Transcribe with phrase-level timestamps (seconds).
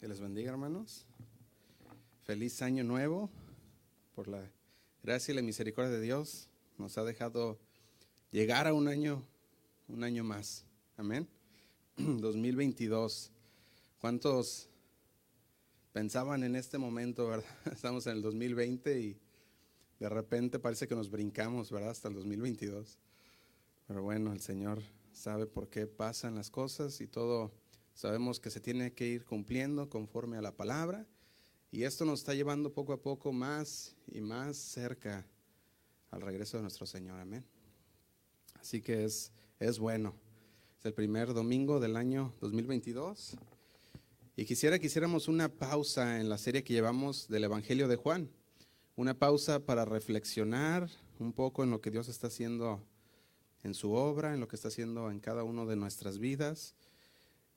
[0.00, 1.04] Que les bendiga, hermanos.
[2.22, 3.30] Feliz año nuevo.
[4.14, 4.48] Por la
[5.02, 7.58] gracia y la misericordia de Dios nos ha dejado
[8.30, 9.24] llegar a un año,
[9.88, 10.64] un año más.
[10.96, 11.28] Amén.
[11.96, 13.32] 2022.
[14.00, 14.68] ¿Cuántos
[15.92, 17.50] pensaban en este momento, verdad?
[17.72, 19.20] Estamos en el 2020 y
[19.98, 21.90] de repente parece que nos brincamos, ¿verdad?
[21.90, 23.00] Hasta el 2022.
[23.88, 24.80] Pero bueno, el Señor
[25.12, 27.50] sabe por qué pasan las cosas y todo
[27.98, 31.04] sabemos que se tiene que ir cumpliendo conforme a la palabra.
[31.72, 35.26] Y esto nos está llevando poco a poco más y más cerca
[36.12, 37.18] al regreso de nuestro Señor.
[37.18, 37.44] Amén.
[38.54, 40.14] Así que es, es bueno.
[40.78, 43.36] Es el primer domingo del año 2022.
[44.36, 48.30] Y quisiera que hiciéramos una pausa en la serie que llevamos del Evangelio de Juan.
[48.94, 52.80] Una pausa para reflexionar un poco en lo que Dios está haciendo
[53.64, 56.76] en su obra, en lo que está haciendo en cada uno de nuestras vidas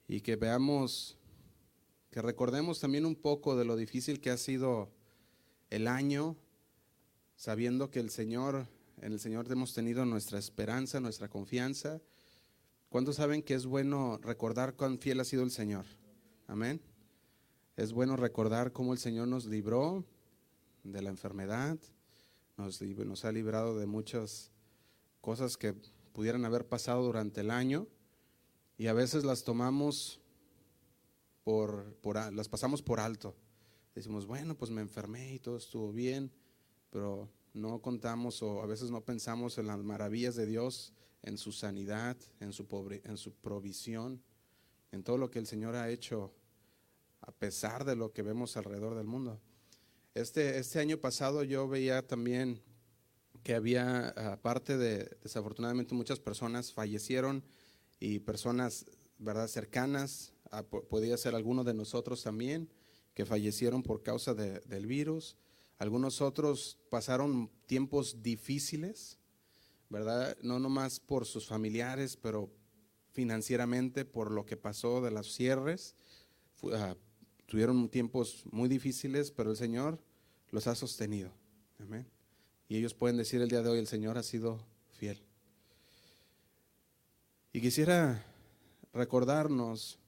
[0.08, 1.18] y que veamos,
[2.10, 4.92] que recordemos también un poco de lo difícil que ha sido
[5.70, 6.36] el año,
[7.36, 8.68] sabiendo que el Señor,
[9.02, 12.02] en el Señor hemos tenido nuestra esperanza, nuestra confianza.
[12.90, 15.86] ¿Cuántos saben que es bueno recordar cuán fiel ha sido el Señor?
[16.48, 16.82] Amén.
[17.78, 20.06] Es bueno recordar cómo el Señor nos libró
[20.84, 21.80] de la enfermedad,
[22.58, 24.52] nos, nos ha librado de muchas
[25.22, 25.74] cosas que
[26.12, 27.88] pudieran haber pasado durante el año
[28.82, 30.20] y a veces las tomamos
[31.44, 33.36] por, por, las pasamos por alto.
[33.94, 36.32] Decimos, bueno, pues me enfermé y todo estuvo bien,
[36.90, 41.52] pero no contamos o a veces no pensamos en las maravillas de Dios, en su
[41.52, 44.24] sanidad, en su, pobre, en su provisión,
[44.92, 46.34] en todo lo que el Señor ha hecho
[47.20, 49.40] a pesar de lo que vemos alrededor del mundo.
[50.16, 52.60] Este, este año pasado yo veía también
[53.44, 57.44] que había, aparte de desafortunadamente muchas personas fallecieron
[58.02, 58.88] y personas,
[59.20, 60.34] ¿verdad?, cercanas,
[60.90, 62.68] podía ser alguno de nosotros también,
[63.14, 65.38] que fallecieron por causa del virus.
[65.78, 69.20] Algunos otros pasaron tiempos difíciles,
[69.90, 70.36] ¿verdad?
[70.42, 72.50] No nomás por sus familiares, pero
[73.12, 75.96] financieramente por lo que pasó de los cierres.
[76.74, 76.96] Ah,
[77.46, 80.00] tuvieron tiempos muy difíciles, pero el Señor
[80.50, 81.32] los ha sostenido.
[81.80, 82.08] Amén.
[82.68, 85.22] Y ellos pueden decir el día de hoy, el Señor ha sido fiel.
[87.54, 88.26] Y quisiera
[88.94, 90.00] recordarnos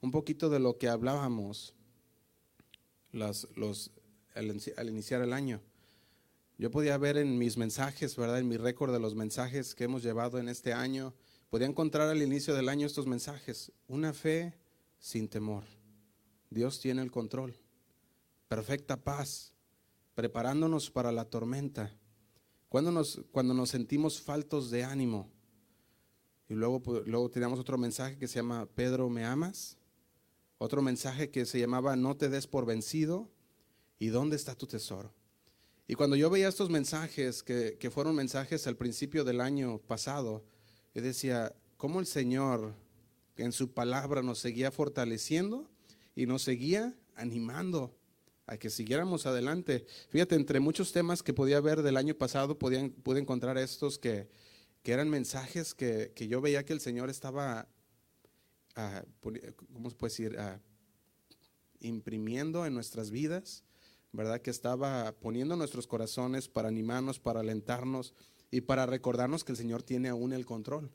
[0.00, 1.74] un poquito de lo que hablábamos
[3.12, 3.48] los,
[4.34, 5.62] al, iniciar el año.
[6.58, 8.38] Yo podía ver en mis mensajes, ¿verdad?
[8.38, 11.14] En mi récord de los mensajes que hemos llevado en este año,
[11.48, 13.72] podía encontrar al inicio del año estos mensajes.
[13.88, 14.54] Una fe
[14.98, 15.64] sin temor.
[16.50, 17.56] Dios tiene el control.
[18.48, 19.52] Perfecta paz
[20.14, 21.92] preparándonos para la tormenta,
[22.70, 25.30] cuando nos, cuando nos sentimos faltos de ánimo.
[26.48, 29.76] Y luego, pues, luego teníamos otro mensaje que se llama Pedro, ¿me amas?
[30.58, 33.28] Otro mensaje que se llamaba No te des por vencido
[33.98, 35.12] y ¿dónde está tu tesoro?
[35.88, 40.44] Y cuando yo veía estos mensajes, que, que fueron mensajes al principio del año pasado,
[40.94, 42.74] yo decía, ¿cómo el Señor
[43.36, 45.68] en su palabra nos seguía fortaleciendo
[46.14, 47.94] y nos seguía animando?
[48.46, 49.84] a que siguiéramos adelante.
[50.08, 54.28] Fíjate, entre muchos temas que podía ver del año pasado, podían, pude encontrar estos que,
[54.92, 57.68] eran mensajes que, yo veía que el Señor estaba,
[58.76, 59.30] uh,
[59.72, 60.36] ¿cómo se puede decir?
[60.38, 60.60] Ah,
[61.80, 63.64] imprimiendo en nuestras vidas,
[64.12, 64.40] ¿verdad?
[64.40, 68.14] Que estaba poniendo nuestros corazones para animarnos, para alentarnos
[68.50, 70.90] y para recordarnos que el Señor tiene aún el control.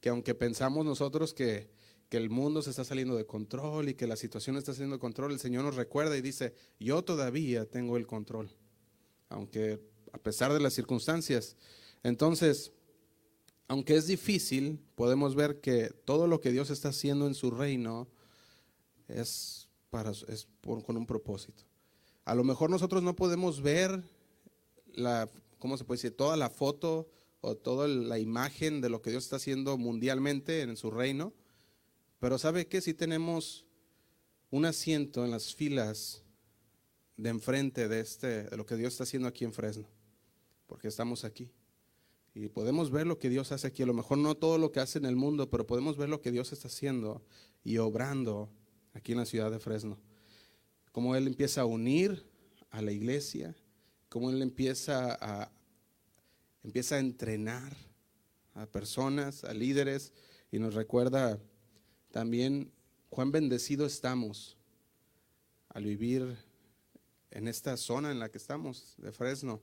[0.00, 1.70] Que aunque pensamos nosotros que,
[2.08, 5.00] que el mundo se está saliendo de control y que la situación está saliendo de
[5.00, 8.50] control, el Señor nos recuerda y dice, yo todavía tengo el control,
[9.28, 9.80] aunque
[10.12, 11.56] a pesar de las circunstancias.
[12.02, 12.72] Entonces,
[13.68, 18.08] aunque es difícil, podemos ver que todo lo que Dios está haciendo en su reino
[19.08, 21.64] es, para, es con un propósito.
[22.24, 24.02] A lo mejor nosotros no podemos ver
[25.58, 26.16] ¿cómo se puede decir?
[26.16, 27.10] Toda la foto
[27.40, 31.32] o toda la imagen de lo que Dios está haciendo mundialmente en su reino,
[32.20, 32.80] pero ¿sabe qué?
[32.80, 33.66] Si tenemos
[34.50, 36.22] un asiento en las filas
[37.16, 39.88] de enfrente de, este, de lo que Dios está haciendo aquí en Fresno,
[40.66, 41.50] porque estamos aquí.
[42.34, 43.84] Y podemos ver lo que Dios hace aquí.
[43.84, 46.20] A lo mejor no todo lo que hace en el mundo, pero podemos ver lo
[46.20, 47.22] que Dios está haciendo
[47.62, 48.50] y obrando
[48.92, 49.98] aquí en la ciudad de Fresno.
[50.90, 52.24] Cómo Él empieza a unir
[52.70, 53.54] a la iglesia,
[54.08, 55.52] cómo Él empieza a,
[56.64, 57.76] empieza a entrenar
[58.54, 60.12] a personas, a líderes,
[60.50, 61.40] y nos recuerda
[62.10, 62.72] también
[63.10, 64.56] cuán bendecido estamos
[65.68, 66.36] al vivir
[67.30, 69.60] en esta zona en la que estamos, de Fresno.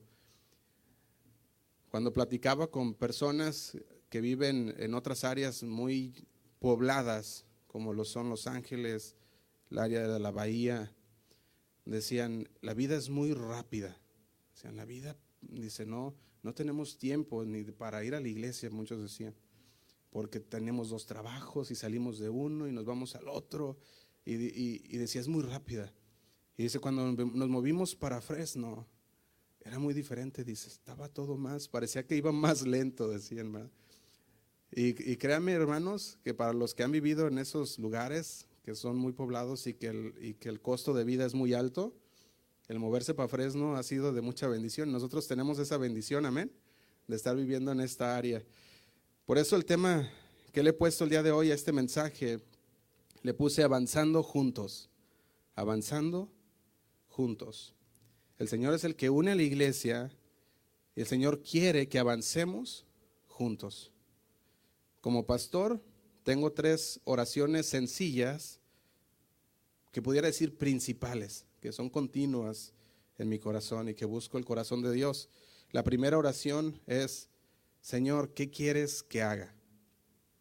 [1.92, 3.78] Cuando platicaba con personas
[4.08, 6.26] que viven en otras áreas muy
[6.58, 9.18] pobladas, como lo son Los Ángeles,
[9.70, 10.96] el área de la bahía,
[11.84, 14.00] decían, la vida es muy rápida.
[14.54, 19.02] Decían, la vida, dice, no, no tenemos tiempo ni para ir a la iglesia, muchos
[19.02, 19.36] decían,
[20.12, 23.78] porque tenemos dos trabajos y salimos de uno y nos vamos al otro.
[24.24, 25.94] Y, y decía, es muy rápida.
[26.56, 28.88] Y dice, cuando nos movimos para Fresno,
[29.64, 33.72] era muy diferente, dice, estaba todo más, parecía que iba más lento, decían.
[34.72, 38.98] Y, y créanme, hermanos, que para los que han vivido en esos lugares que son
[38.98, 41.94] muy poblados y que el, y que el costo de vida es muy alto,
[42.68, 44.92] el moverse para Fresno ha sido de mucha bendición.
[44.92, 46.52] Nosotros tenemos esa bendición, amén,
[47.08, 48.44] de estar viviendo en esta área.
[49.26, 50.10] Por eso el tema
[50.54, 52.40] que le he puesto el día de hoy a este mensaje,
[53.24, 54.90] le puse avanzando juntos,
[55.56, 56.32] avanzando
[57.10, 57.76] juntos.
[58.42, 60.12] El Señor es el que une a la iglesia
[60.96, 62.88] y el Señor quiere que avancemos
[63.28, 63.92] juntos.
[65.00, 65.80] Como pastor,
[66.24, 68.60] tengo tres oraciones sencillas
[69.92, 72.74] que pudiera decir principales, que son continuas
[73.20, 75.30] en mi corazón y que busco el corazón de Dios.
[75.70, 77.30] La primera oración es,
[77.80, 79.54] Señor, ¿qué quieres que haga?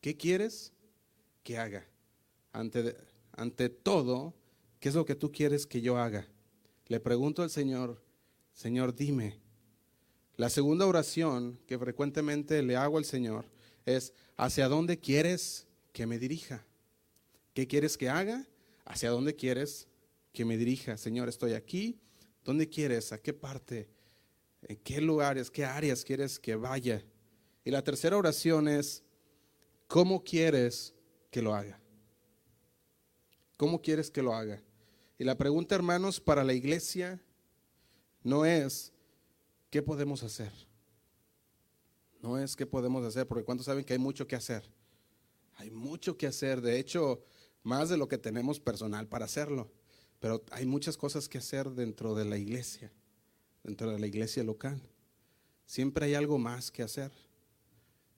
[0.01, 0.73] ¿Qué quieres
[1.43, 1.87] que haga?
[2.53, 2.97] Ante,
[3.33, 4.33] ante todo,
[4.79, 6.27] ¿qué es lo que tú quieres que yo haga?
[6.91, 8.03] Le pregunto al Señor,
[8.53, 9.39] Señor, dime.
[10.37, 13.45] La segunda oración que frecuentemente le hago al Señor
[13.87, 16.67] es, ¿hacia dónde quieres que me dirija?
[17.55, 18.45] ¿Qué quieres que haga?
[18.85, 19.87] ¿Hacia dónde quieres
[20.33, 20.97] que me dirija?
[20.97, 22.01] Señor, estoy aquí.
[22.45, 23.13] ¿Dónde quieres?
[23.13, 23.89] ¿A qué parte?
[24.63, 25.49] ¿En qué lugares?
[25.49, 27.05] ¿Qué áreas quieres que vaya?
[27.65, 29.05] Y la tercera oración es,
[29.87, 30.93] ¿cómo quieres
[31.31, 31.81] que lo haga?
[33.57, 34.61] ¿Cómo quieres que lo haga?
[35.21, 37.23] Y la pregunta, hermanos, para la iglesia
[38.23, 38.91] no es,
[39.69, 40.51] ¿qué podemos hacer?
[42.23, 44.65] No es qué podemos hacer, porque ¿cuántos saben que hay mucho que hacer?
[45.57, 47.23] Hay mucho que hacer, de hecho,
[47.63, 49.71] más de lo que tenemos personal para hacerlo.
[50.21, 52.91] Pero hay muchas cosas que hacer dentro de la iglesia,
[53.63, 54.81] dentro de la iglesia local.
[55.67, 57.13] Siempre hay algo más que hacer.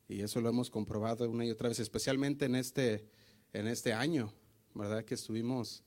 [0.06, 3.08] Y eso lo hemos comprobado una y otra vez, especialmente en este,
[3.52, 4.32] en este año,
[4.72, 5.04] ¿verdad?
[5.04, 5.82] Que estuvimos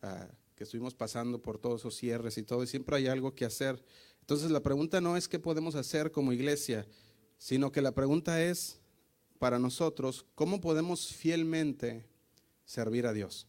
[0.00, 3.44] ah, que estuvimos pasando por todos esos cierres y todo, y siempre hay algo que
[3.44, 3.84] hacer.
[4.20, 6.86] Entonces la pregunta no es qué podemos hacer como iglesia,
[7.38, 8.80] sino que la pregunta es
[9.38, 12.06] para nosotros, ¿cómo podemos fielmente
[12.64, 13.46] servir a Dios?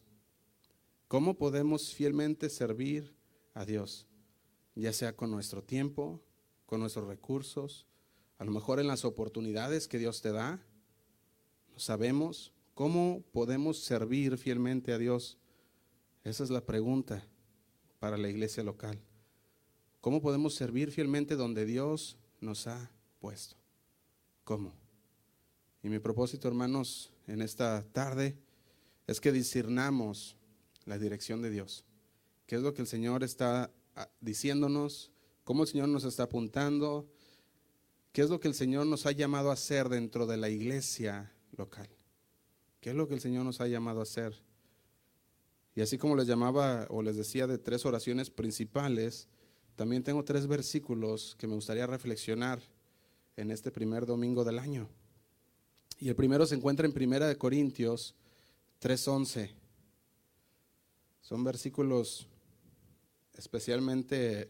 [1.08, 3.16] ¿Cómo podemos fielmente servir
[3.54, 4.08] a Dios?
[4.74, 6.22] Ya sea con nuestro tiempo,
[6.66, 7.86] con nuestros recursos,
[8.38, 10.60] a lo mejor en las oportunidades que Dios te da.
[11.78, 15.38] Sabemos cómo podemos servir fielmente a Dios.
[16.26, 17.24] Esa es la pregunta
[18.00, 19.00] para la iglesia local.
[20.02, 23.56] ¿Cómo podemos servir fielmente donde Dios nos ha puesto?
[24.44, 24.74] ¿Cómo?
[25.84, 28.36] Y mi propósito, hermanos, en esta tarde
[29.06, 30.36] es que discernamos
[30.86, 31.86] la dirección de Dios.
[32.48, 35.12] ¿Qué es lo que el Señor está ah, diciéndonos?
[35.44, 37.08] ¿Cómo el Señor nos está apuntando?
[38.12, 41.32] ¿Qué es lo que el Señor nos ha llamado a hacer dentro de la iglesia
[41.56, 41.90] local?
[42.82, 44.42] ¿Qué es lo que el Señor nos ha llamado a hacer?
[45.76, 49.28] Y así como les llamaba o les decía de tres oraciones principales,
[49.76, 52.62] también tengo tres versículos que me gustaría reflexionar
[53.36, 54.88] en este primer domingo del año.
[56.00, 58.16] Y el primero se encuentra en Primera de Corintios
[58.80, 59.52] 3:11.
[61.22, 62.30] Son versículos
[63.34, 64.50] especialmente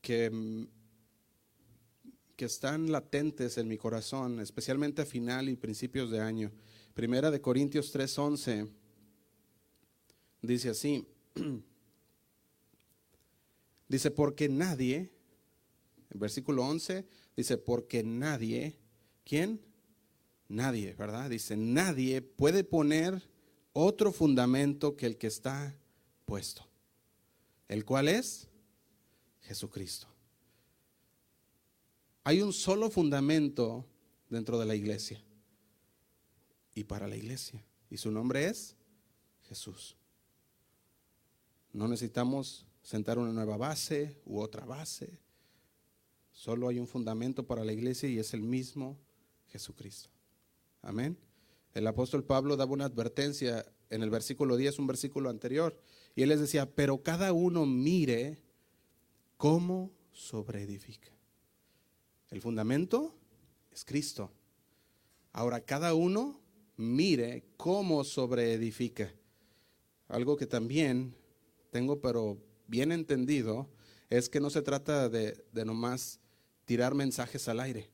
[0.00, 0.66] que,
[2.34, 6.50] que están latentes en mi corazón, especialmente a final y principios de año.
[6.94, 8.70] Primera de Corintios 3:11
[10.46, 11.06] Dice así,
[13.88, 15.10] dice, porque nadie,
[16.10, 17.04] en versículo 11,
[17.36, 18.78] dice, porque nadie,
[19.24, 19.60] ¿quién?
[20.48, 21.30] Nadie, ¿verdad?
[21.30, 23.28] Dice, nadie puede poner
[23.72, 25.76] otro fundamento que el que está
[26.24, 26.64] puesto,
[27.68, 28.48] el cual es
[29.42, 30.06] Jesucristo.
[32.22, 33.84] Hay un solo fundamento
[34.30, 35.22] dentro de la iglesia
[36.74, 38.76] y para la iglesia, y su nombre es
[39.48, 39.96] Jesús.
[41.76, 45.20] No necesitamos sentar una nueva base u otra base.
[46.32, 48.98] Solo hay un fundamento para la iglesia y es el mismo
[49.48, 50.08] Jesucristo.
[50.80, 51.18] Amén.
[51.74, 55.78] El apóstol Pablo daba una advertencia en el versículo 10, un versículo anterior,
[56.14, 58.38] y él les decía, pero cada uno mire
[59.36, 61.10] cómo sobreedifica.
[62.30, 63.14] El fundamento
[63.70, 64.32] es Cristo.
[65.30, 66.40] Ahora cada uno
[66.78, 69.12] mire cómo sobreedifica.
[70.08, 71.14] Algo que también
[71.76, 73.68] tengo, pero bien entendido,
[74.08, 76.20] es que no se trata de, de nomás
[76.64, 77.90] tirar mensajes al aire.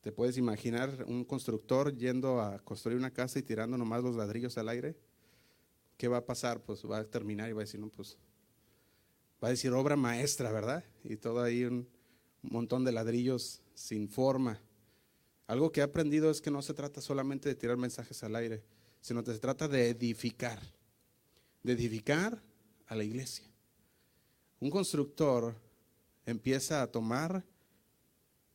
[0.00, 4.56] ¿Te puedes imaginar un constructor yendo a construir una casa y tirando nomás los ladrillos
[4.56, 4.96] al aire?
[5.98, 6.62] ¿qué va a pasar?
[6.62, 8.16] Pues va a terminar y va a decir, no, pues
[9.42, 10.84] va a decir obra maestra, ¿verdad?
[11.04, 11.86] Y todo ahí un
[12.40, 14.62] montón de ladrillos sin forma.
[15.46, 18.62] Algo que he aprendido es que no se trata solamente de tirar mensajes al aire,
[19.00, 20.60] sino que se trata de edificar,
[21.62, 22.42] de edificar
[22.86, 23.46] a la iglesia.
[24.60, 25.54] Un constructor
[26.26, 27.44] empieza a tomar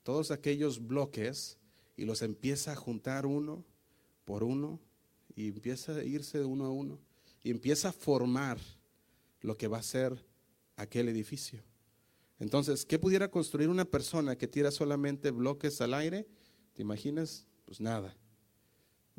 [0.04, 1.58] todos aquellos bloques
[1.96, 3.64] y los empieza a juntar uno
[4.26, 4.80] por uno
[5.36, 7.00] y empieza a irse de uno a uno
[7.44, 8.58] y empieza a formar
[9.42, 10.26] lo que va a ser
[10.76, 11.62] aquel edificio.
[12.40, 16.28] Entonces, ¿qué pudiera construir una persona que tira solamente bloques al aire?
[16.74, 17.48] ¿Te imaginas?
[17.66, 18.16] Pues nada.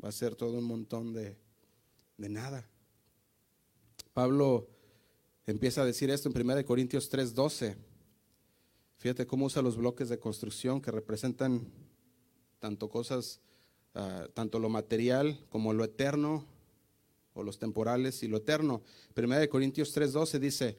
[0.03, 1.37] Va a ser todo un montón de,
[2.17, 2.69] de nada.
[4.15, 4.69] Pablo
[5.45, 7.75] empieza a decir esto en 1 Corintios 3:12.
[8.95, 11.67] Fíjate cómo usa los bloques de construcción que representan
[12.59, 13.41] tanto cosas,
[13.93, 16.45] ah, tanto lo material como lo eterno,
[17.33, 18.83] o los temporales y lo eterno.
[19.15, 20.77] 1 Corintios 3:12 dice,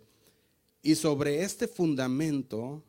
[0.81, 2.83] y sobre este fundamento,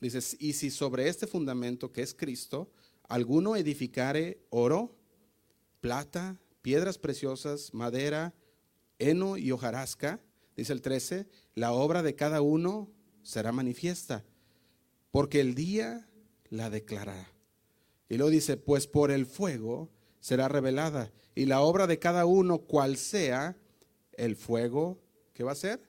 [0.00, 2.68] dice, y si sobre este fundamento que es Cristo,
[3.04, 4.96] alguno edificare oro,
[5.80, 8.34] plata, piedras preciosas, madera,
[8.98, 10.20] heno y hojarasca,
[10.56, 12.90] dice el 13, la obra de cada uno
[13.22, 14.24] será manifiesta,
[15.10, 16.08] porque el día
[16.50, 17.32] la declarará.
[18.08, 19.90] Y luego dice, pues por el fuego
[20.20, 23.56] será revelada, y la obra de cada uno, cual sea,
[24.12, 25.00] el fuego,
[25.32, 25.80] ¿qué va a ser?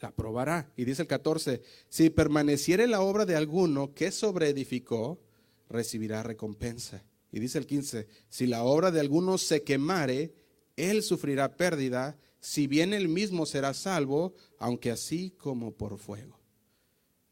[0.00, 0.72] La probará.
[0.76, 5.20] Y dice el 14, si permaneciere la obra de alguno que sobreedificó,
[5.68, 7.04] recibirá recompensa.
[7.30, 10.34] Y dice el 15, si la obra de alguno se quemare,
[10.76, 16.38] él sufrirá pérdida, si bien él mismo será salvo, aunque así como por fuego.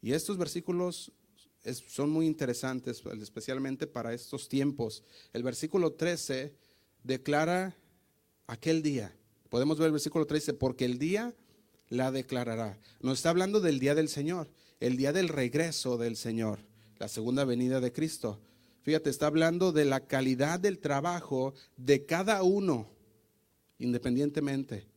[0.01, 1.11] Y estos versículos
[1.87, 5.03] son muy interesantes, especialmente para estos tiempos.
[5.33, 6.53] El versículo 13
[7.03, 7.75] declara
[8.47, 9.15] aquel día.
[9.49, 11.33] Podemos ver el versículo 13, porque el día
[11.89, 12.79] la declarará.
[12.99, 14.49] Nos está hablando del día del Señor,
[14.79, 16.59] el día del regreso del Señor,
[16.99, 18.39] la segunda venida de Cristo.
[18.81, 22.87] Fíjate, está hablando de la calidad del trabajo de cada uno,
[23.79, 24.87] independientemente.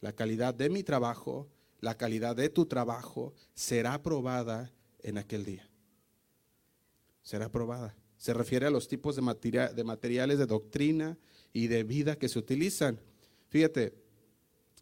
[0.00, 1.48] La calidad de mi trabajo,
[1.80, 5.68] la calidad de tu trabajo será probada en aquel día.
[7.22, 7.96] Será probada.
[8.16, 11.18] Se refiere a los tipos de, de materiales de doctrina
[11.52, 13.00] y de vida que se utilizan.
[13.48, 13.94] Fíjate,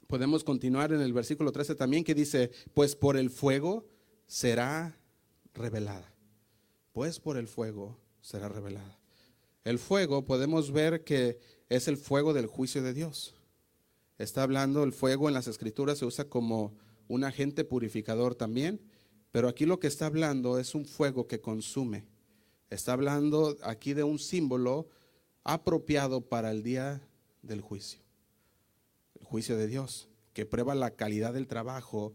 [0.07, 3.87] podemos continuar en el versículo 13 también que dice, pues por el fuego
[4.27, 4.99] será
[5.55, 6.13] revelada.
[6.93, 8.99] Pues por el fuego será revelada.
[9.65, 11.39] El fuego podemos ver que
[11.71, 13.35] es el fuego del juicio de Dios.
[14.19, 16.75] Está hablando, el fuego en las escrituras se usa como
[17.09, 18.83] un agente purificador también,
[19.33, 22.05] pero aquí lo que está hablando es un fuego que consume.
[22.69, 24.91] Está hablando aquí de un símbolo
[25.43, 27.01] apropiado para el día
[27.41, 28.03] del juicio
[29.31, 32.15] juicio de Dios, que prueba la calidad del trabajo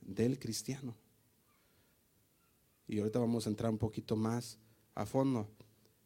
[0.00, 0.96] del cristiano.
[2.88, 4.58] Y ahorita vamos a entrar un poquito más
[4.94, 5.50] a fondo,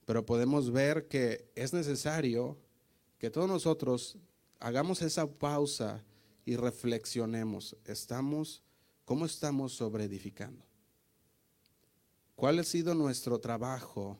[0.06, 2.58] pero podemos ver que es necesario
[3.20, 4.16] que todos nosotros
[4.60, 6.02] hagamos esa pausa
[6.46, 7.76] y reflexionemos.
[7.84, 8.62] Estamos,
[9.04, 10.64] ¿cómo estamos sobre edificando?
[12.34, 14.18] ¿Cuál ha sido nuestro trabajo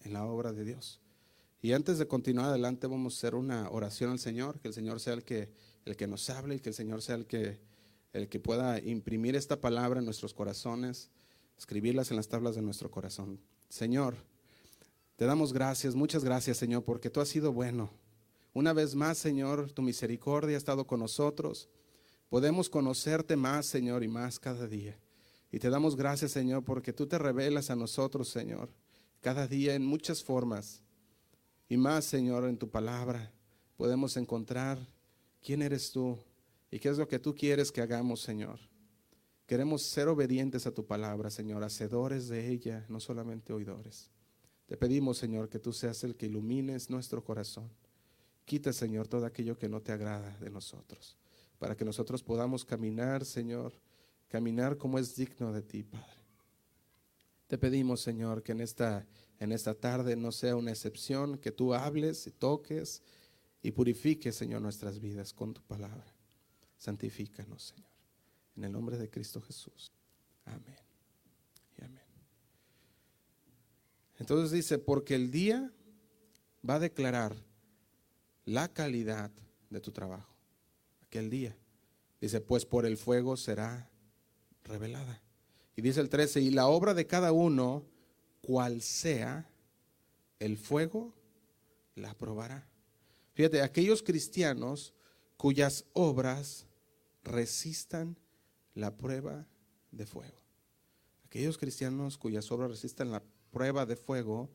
[0.00, 1.00] en la obra de Dios?
[1.60, 4.98] Y antes de continuar adelante vamos a hacer una oración al Señor, que el Señor
[4.98, 5.52] sea el que,
[5.84, 7.60] el que nos hable y que el Señor sea el que,
[8.12, 11.10] el que pueda imprimir esta palabra en nuestros corazones,
[11.56, 13.38] escribirlas en las tablas de nuestro corazón.
[13.68, 14.16] Señor,
[15.14, 18.01] te damos gracias, muchas gracias Señor, porque tú has sido bueno.
[18.54, 21.68] Una vez más, Señor, tu misericordia ha estado con nosotros.
[22.28, 24.98] Podemos conocerte más, Señor, y más cada día.
[25.50, 28.70] Y te damos gracias, Señor, porque tú te revelas a nosotros, Señor,
[29.20, 30.82] cada día en muchas formas.
[31.68, 33.32] Y más, Señor, en tu palabra
[33.76, 34.78] podemos encontrar
[35.42, 36.18] quién eres tú
[36.70, 38.58] y qué es lo que tú quieres que hagamos, Señor.
[39.46, 44.10] Queremos ser obedientes a tu palabra, Señor, hacedores de ella, no solamente oidores.
[44.66, 47.70] Te pedimos, Señor, que tú seas el que ilumines nuestro corazón.
[48.44, 51.16] Quita, Señor, todo aquello que no te agrada de nosotros,
[51.58, 53.72] para que nosotros podamos caminar, Señor,
[54.28, 56.06] caminar como es digno de ti, Padre.
[57.46, 59.06] Te pedimos, Señor, que en esta
[59.42, 63.02] en esta tarde no sea una excepción, que tú hables y toques
[63.60, 66.14] y purifiques, Señor, nuestras vidas con tu palabra.
[66.76, 67.90] Santifícanos, Señor.
[68.54, 69.90] En el nombre de Cristo Jesús.
[70.44, 70.78] Amén.
[71.76, 72.04] Y amén.
[74.20, 75.72] Entonces dice, porque el día
[76.64, 77.34] va a declarar
[78.44, 79.30] la calidad
[79.70, 80.34] de tu trabajo.
[81.02, 81.56] Aquel día.
[82.20, 83.90] Dice, pues por el fuego será
[84.64, 85.20] revelada.
[85.76, 87.84] Y dice el 13, y la obra de cada uno
[88.40, 89.48] cual sea
[90.38, 91.14] el fuego,
[91.94, 92.66] la probará.
[93.34, 94.94] Fíjate, aquellos cristianos
[95.36, 96.66] cuyas obras
[97.24, 98.18] resistan
[98.74, 99.46] la prueba
[99.90, 100.40] de fuego.
[101.26, 104.50] Aquellos cristianos cuyas obras resistan la prueba de fuego,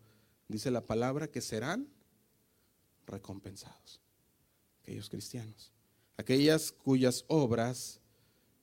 [0.47, 1.87] dice la palabra que serán
[3.07, 4.01] recompensados.
[4.83, 5.71] Aquellos cristianos.
[6.17, 8.01] Aquellas cuyas obras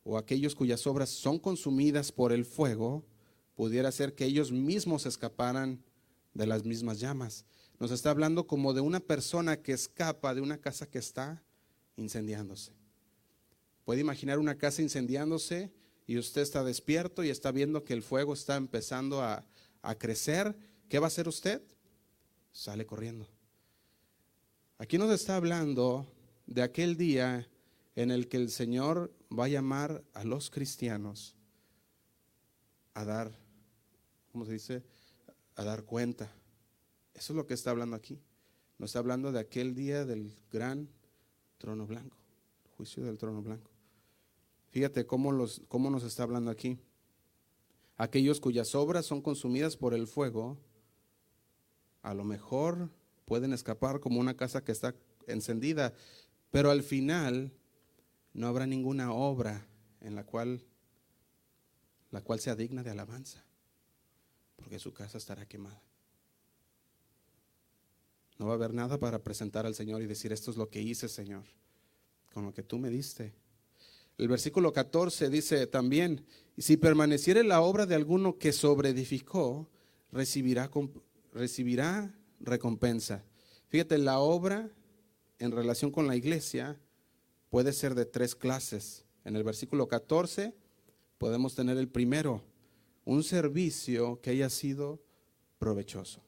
[0.04, 3.04] o aquellos cuyas obras son consumidas por el fuego,
[3.56, 5.82] pudiera ser que ellos mismos escaparan
[6.34, 7.46] de las mismas llamas.
[7.80, 11.42] Nos está hablando como de una persona que escapa de una casa que está
[11.96, 12.72] incendiándose.
[13.84, 15.72] Puede imaginar una casa incendiándose
[16.06, 19.46] y usted está despierto y está viendo que el fuego está empezando a,
[19.82, 20.56] a crecer.
[20.88, 21.62] ¿Qué va a hacer usted?
[22.52, 23.33] Sale corriendo.
[24.84, 26.06] Aquí nos está hablando
[26.44, 27.48] de aquel día
[27.96, 31.34] en el que el Señor va a llamar a los cristianos
[32.92, 33.32] a dar,
[34.30, 34.82] ¿cómo se dice?
[35.56, 36.30] A dar cuenta.
[37.14, 38.20] Eso es lo que está hablando aquí.
[38.76, 40.90] Nos está hablando de aquel día del gran
[41.56, 42.18] trono blanco,
[42.66, 43.70] el juicio del trono blanco.
[44.68, 46.78] Fíjate cómo, los, cómo nos está hablando aquí.
[47.96, 50.58] Aquellos cuyas obras son consumidas por el fuego,
[52.02, 52.90] a lo mejor
[53.24, 54.94] pueden escapar como una casa que está
[55.26, 55.92] encendida,
[56.50, 57.52] pero al final
[58.32, 59.66] no habrá ninguna obra
[60.00, 60.64] en la cual
[62.14, 63.44] la cual sea digna de alabanza,
[64.54, 65.82] porque su casa estará quemada.
[68.38, 70.80] No va a haber nada para presentar al Señor y decir, esto es lo que
[70.80, 71.42] hice, Señor,
[72.32, 73.34] con lo que tú me diste.
[74.16, 76.24] El versículo 14 dice también,
[76.56, 79.68] si permaneciere la obra de alguno que sobreedificó,
[80.12, 80.70] recibirá,
[81.32, 83.24] recibirá recompensa.
[83.68, 84.70] Fíjate, la obra
[85.38, 86.78] en relación con la iglesia
[87.50, 89.04] puede ser de tres clases.
[89.24, 90.54] En el versículo 14
[91.18, 92.42] podemos tener el primero,
[93.04, 95.02] un servicio que haya sido
[95.58, 96.22] provechoso.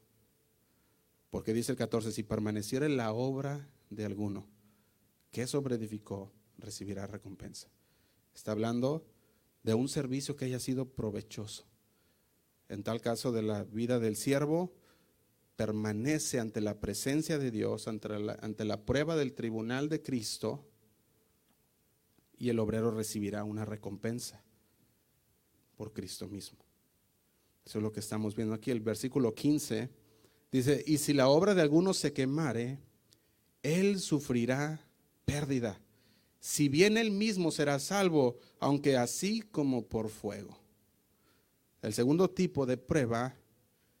[1.29, 4.47] Porque dice el 14, si permaneciera en la obra de alguno
[5.31, 7.69] que sobreedificó, recibirá recompensa.
[8.33, 9.05] Está hablando
[9.63, 11.65] de un servicio que haya sido provechoso.
[12.69, 14.73] En tal caso de la vida del siervo,
[15.57, 20.63] permanece ante la presencia de Dios, ante la, ante la prueba del tribunal de Cristo,
[22.37, 24.41] y el obrero recibirá una recompensa
[25.75, 26.59] por Cristo mismo.
[27.65, 28.71] Eso es lo que estamos viendo aquí.
[28.71, 29.89] El versículo 15
[30.51, 32.79] dice, y si la obra de alguno se quemare,
[33.63, 34.79] él sufrirá
[35.25, 35.81] pérdida.
[36.39, 40.57] Si bien él mismo será salvo, aunque así como por fuego.
[41.81, 43.35] El segundo tipo de prueba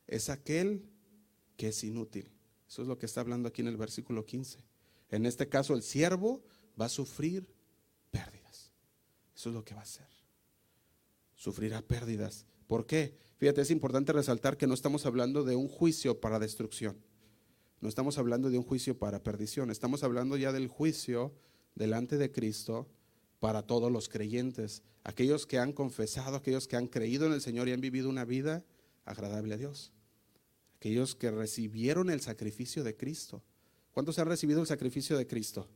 [0.05, 0.87] es aquel
[1.57, 2.31] que es inútil.
[2.67, 4.63] Eso es lo que está hablando aquí en el versículo 15.
[5.09, 6.43] En este caso, el siervo
[6.79, 7.47] va a sufrir
[9.37, 10.07] eso es lo que va a hacer.
[11.35, 12.47] Sufrirá pérdidas.
[12.65, 13.15] ¿Por qué?
[13.37, 16.97] Fíjate, es importante resaltar que no estamos hablando de un juicio para destrucción.
[17.79, 19.69] No estamos hablando de un juicio para perdición.
[19.69, 21.35] Estamos hablando ya del juicio
[21.75, 22.87] delante de Cristo
[23.39, 24.81] para todos los creyentes.
[25.03, 28.25] Aquellos que han confesado, aquellos que han creído en el Señor y han vivido una
[28.25, 28.65] vida
[29.05, 29.93] agradable a Dios.
[30.77, 33.43] Aquellos que recibieron el sacrificio de Cristo.
[33.91, 35.67] ¿Cuántos han recibido el sacrificio de Cristo?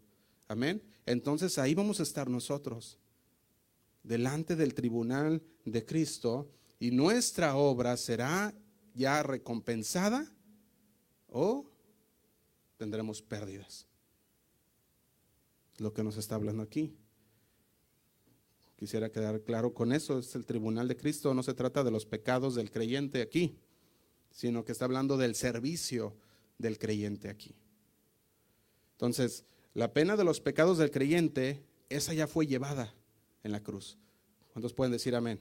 [0.47, 0.81] Amén.
[1.05, 2.99] Entonces ahí vamos a estar nosotros
[4.03, 8.53] delante del tribunal de Cristo y nuestra obra será
[8.93, 10.31] ya recompensada
[11.29, 11.65] o
[12.77, 13.87] tendremos pérdidas.
[15.77, 16.95] Lo que nos está hablando aquí.
[18.75, 22.05] Quisiera quedar claro con eso, es el tribunal de Cristo, no se trata de los
[22.05, 23.59] pecados del creyente aquí,
[24.31, 26.15] sino que está hablando del servicio
[26.57, 27.55] del creyente aquí.
[28.93, 32.93] Entonces, la pena de los pecados del creyente, esa ya fue llevada
[33.43, 33.97] en la cruz.
[34.53, 35.39] ¿Cuántos pueden decir amén?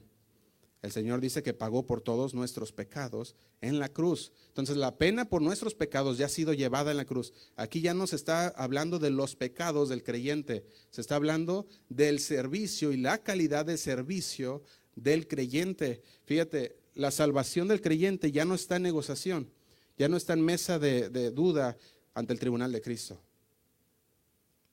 [0.81, 4.31] El Señor dice que pagó por todos nuestros pecados en la cruz.
[4.47, 7.33] Entonces la pena por nuestros pecados ya ha sido llevada en la cruz.
[7.55, 12.19] Aquí ya no se está hablando de los pecados del creyente, se está hablando del
[12.19, 14.63] servicio y la calidad de servicio
[14.95, 16.01] del creyente.
[16.25, 19.49] Fíjate, la salvación del creyente ya no está en negociación,
[19.97, 21.77] ya no está en mesa de, duda
[22.13, 23.21] ante el tribunal de Cristo,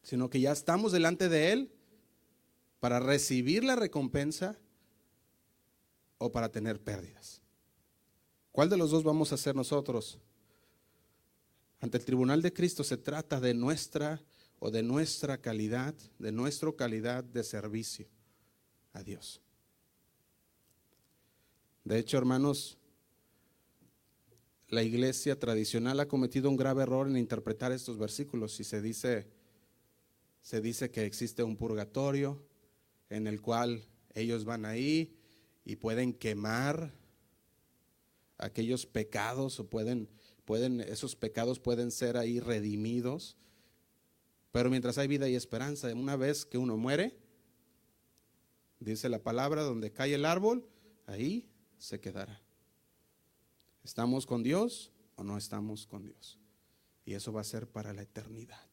[0.02, 1.72] sino que ya estamos delante de Él
[2.81, 4.59] para recibir la recompensa
[6.18, 7.42] o para tener pérdidas.
[8.52, 10.18] ¿Cuál de los dos vamos a hacer nosotros?
[11.81, 14.20] Ante el tribunal de Cristo se trata de nuestra
[14.59, 18.09] o de nuestra calidad, de nuestra calidad de servicio
[18.92, 19.40] a Dios.
[21.88, 22.77] De hecho, hermanos,
[24.68, 29.27] la iglesia tradicional ha cometido un grave error en interpretar estos versículos y se dice
[30.42, 32.44] se dice que existe un purgatorio,
[33.09, 35.16] en el cual ellos van ahí
[35.64, 36.92] y pueden quemar
[38.37, 40.11] aquellos pecados o pueden,
[40.44, 43.38] pueden, esos pecados pueden ser ahí redimidos.
[44.53, 47.16] Pero mientras hay vida y esperanza, una vez que uno muere,
[48.79, 50.68] dice la palabra, donde cae el árbol,
[51.07, 52.40] ahí se quedará.
[53.84, 56.38] ¿Estamos con Dios o no estamos con Dios?
[57.04, 58.68] Y eso va a ser para la eternidad.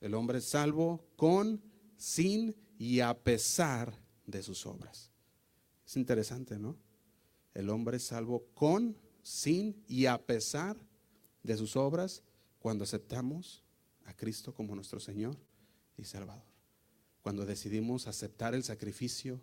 [0.00, 1.62] El hombre es salvo con,
[1.96, 3.94] sin y a pesar
[4.26, 5.10] de sus obras.
[5.86, 6.76] Es interesante, ¿no?
[7.52, 10.76] El hombre es salvo con, sin y a pesar
[11.42, 12.22] de sus obras
[12.58, 13.62] cuando aceptamos
[14.04, 15.36] a Cristo como nuestro Señor
[15.98, 16.44] y Salvador.
[17.20, 19.42] Cuando decidimos aceptar el sacrificio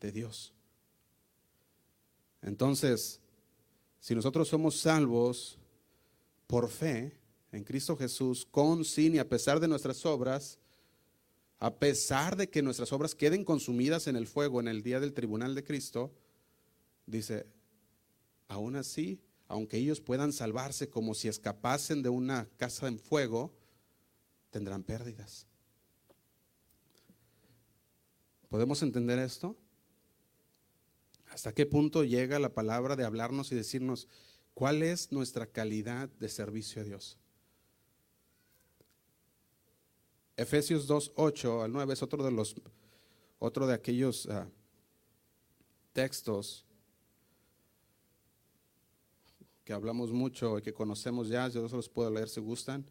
[0.00, 0.52] de Dios.
[2.42, 3.20] Entonces,
[3.98, 5.58] si nosotros somos salvos
[6.46, 7.12] por fe
[7.52, 10.58] en Cristo Jesús, con, sin y a pesar de nuestras obras,
[11.58, 15.14] a pesar de que nuestras obras queden consumidas en el fuego en el día del
[15.14, 16.12] tribunal de Cristo,
[17.06, 17.46] dice,
[18.48, 23.54] aún así, aunque ellos puedan salvarse como si escapasen de una casa en fuego,
[24.50, 25.46] tendrán pérdidas.
[28.48, 29.56] ¿Podemos entender esto?
[31.36, 34.08] ¿Hasta qué punto llega la palabra de hablarnos y decirnos
[34.54, 37.18] cuál es nuestra calidad de servicio a Dios?
[40.34, 42.56] Efesios 2, 8 al 9 es otro de los
[43.38, 44.48] otro de aquellos ah,
[45.92, 46.64] textos
[49.62, 52.90] que hablamos mucho y que conocemos ya, yo se los puedo leer si gustan.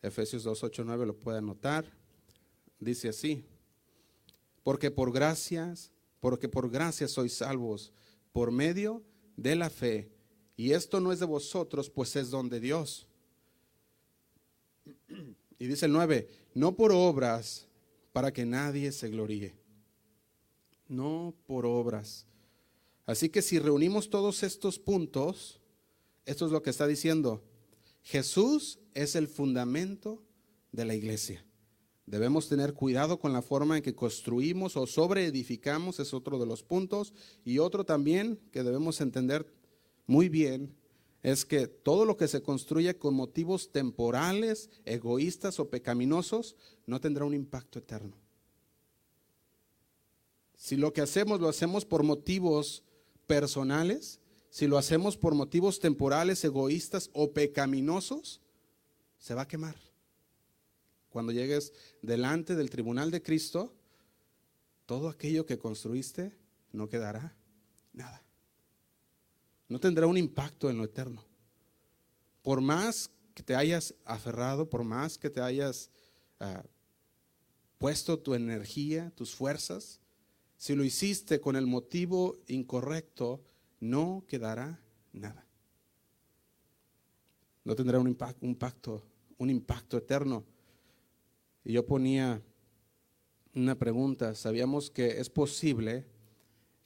[0.00, 1.84] Efesios 2, 8, 9 lo pueden anotar.
[2.80, 3.44] Dice así,
[4.62, 5.92] porque por gracias,
[6.26, 7.92] porque por gracia sois salvos
[8.32, 9.04] por medio
[9.36, 10.10] de la fe.
[10.56, 13.06] Y esto no es de vosotros, pues es don de Dios.
[15.56, 17.68] Y dice el 9, no por obras
[18.12, 19.54] para que nadie se gloríe.
[20.88, 22.26] No por obras.
[23.06, 25.60] Así que si reunimos todos estos puntos,
[26.24, 27.44] esto es lo que está diciendo.
[28.02, 30.24] Jesús es el fundamento
[30.72, 31.44] de la iglesia.
[32.06, 36.62] Debemos tener cuidado con la forma en que construimos o sobreedificamos, es otro de los
[36.62, 37.12] puntos.
[37.44, 39.52] Y otro también que debemos entender
[40.06, 40.76] muy bien
[41.24, 46.54] es que todo lo que se construye con motivos temporales, egoístas o pecaminosos
[46.86, 48.16] no tendrá un impacto eterno.
[50.56, 52.84] Si lo que hacemos lo hacemos por motivos
[53.26, 58.40] personales, si lo hacemos por motivos temporales, egoístas o pecaminosos,
[59.18, 59.85] se va a quemar.
[61.16, 63.74] Cuando llegues delante del tribunal de Cristo,
[64.84, 66.36] todo aquello que construiste
[66.72, 67.34] no quedará
[67.94, 68.26] nada
[69.68, 71.24] no tendrá un impacto en lo eterno.
[72.42, 75.90] Por más que te hayas aferrado, por más que te hayas
[76.38, 76.64] ah,
[77.78, 80.00] puesto tu energía, tus fuerzas,
[80.56, 83.42] si lo hiciste con el motivo incorrecto,
[83.80, 84.80] no quedará
[85.12, 85.44] nada.
[87.64, 89.02] No tendrá un impacto, un impacto,
[89.38, 90.44] un impacto eterno.
[91.66, 92.40] Y yo ponía
[93.52, 96.06] una pregunta, sabíamos que es posible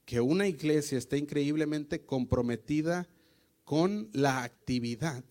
[0.07, 3.07] que una iglesia esté increíblemente comprometida
[3.65, 5.23] con la actividad.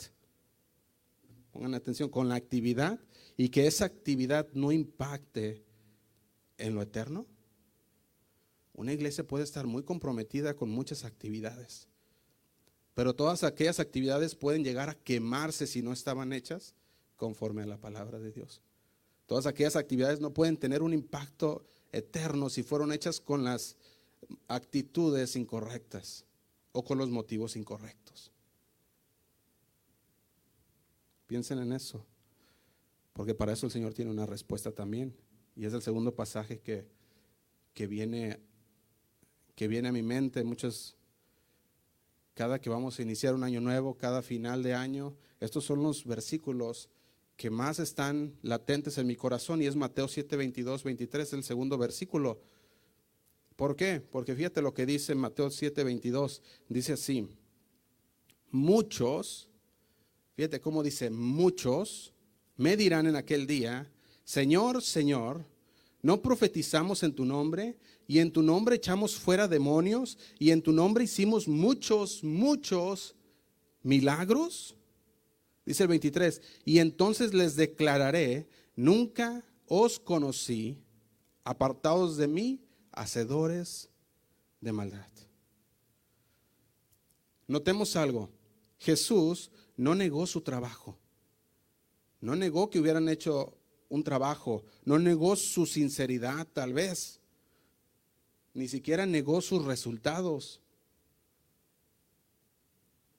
[1.50, 3.00] Pongan atención, con la actividad
[3.38, 5.64] y que esa actividad no impacte
[6.60, 7.26] en lo eterno.
[8.74, 11.88] Una iglesia puede estar muy comprometida con muchas actividades,
[12.94, 16.76] pero todas aquellas actividades pueden llegar a quemarse si no estaban hechas
[17.16, 18.62] conforme a la palabra de Dios.
[19.30, 23.78] Todas aquellas actividades no pueden tener un impacto eterno si fueron hechas con las
[24.48, 26.26] actitudes incorrectas
[26.72, 28.32] o con los motivos incorrectos.
[31.28, 32.04] Piensen en eso,
[33.14, 35.16] porque para eso el Señor tiene una respuesta también.
[35.56, 36.88] Y es el segundo pasaje que,
[37.76, 38.40] que, viene,
[39.54, 40.44] que viene a mi mente.
[40.44, 40.96] Muchos,
[42.34, 46.04] cada que vamos a iniciar un año nuevo, cada final de año, estos son los
[46.04, 46.90] versículos
[47.40, 51.78] que más están latentes en mi corazón y es Mateo 7, 22, 23, el segundo
[51.78, 52.42] versículo
[53.60, 54.00] ¿Por qué?
[54.00, 56.42] Porque fíjate lo que dice Mateo 7, 22.
[56.70, 57.28] Dice así,
[58.52, 59.50] muchos,
[60.38, 62.14] fíjate cómo dice, muchos
[62.56, 63.92] me dirán en aquel día,
[64.24, 65.46] Señor, Señor,
[66.02, 67.78] ¿no profetizamos en tu nombre?
[68.08, 73.14] Y en tu nombre echamos fuera demonios y en tu nombre hicimos muchos, muchos
[73.84, 74.78] milagros.
[75.70, 80.82] Dice el 23, y entonces les declararé, nunca os conocí,
[81.44, 83.88] apartados de mí, hacedores
[84.62, 85.08] de maldad.
[87.46, 88.32] Notemos algo,
[88.80, 90.98] Jesús no negó su trabajo,
[92.20, 93.56] no negó que hubieran hecho
[93.90, 97.20] un trabajo, no negó su sinceridad tal vez,
[98.56, 100.62] ni siquiera negó sus resultados,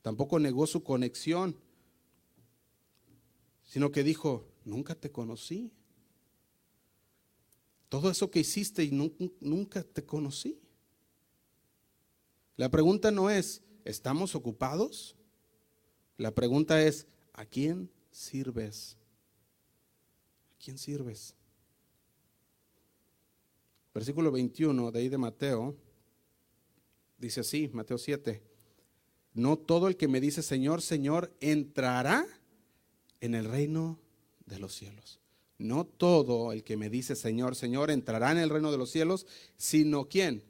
[0.03, 1.57] tampoco negó su conexión.
[3.71, 5.73] Sino que dijo, nunca te conocí.
[7.89, 10.61] Todo eso que hiciste y nunca te conocí.
[12.57, 15.15] La pregunta no es, ¿estamos ocupados?
[16.17, 18.97] La pregunta es, ¿a quién sirves?
[20.53, 21.37] ¿A quién sirves?
[23.95, 25.77] Versículo 21 de ahí de Mateo
[27.19, 28.43] dice así, Mateo 7.
[29.33, 32.27] No todo el que me dice Señor, Señor, entrará
[33.21, 33.99] en el reino
[34.47, 35.21] de los cielos.
[35.59, 39.27] No todo el que me dice Señor, Señor, entrará en el reino de los cielos,
[39.57, 40.43] sino quién?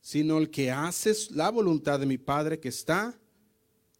[0.00, 3.18] Sino el que hace la voluntad de mi Padre que está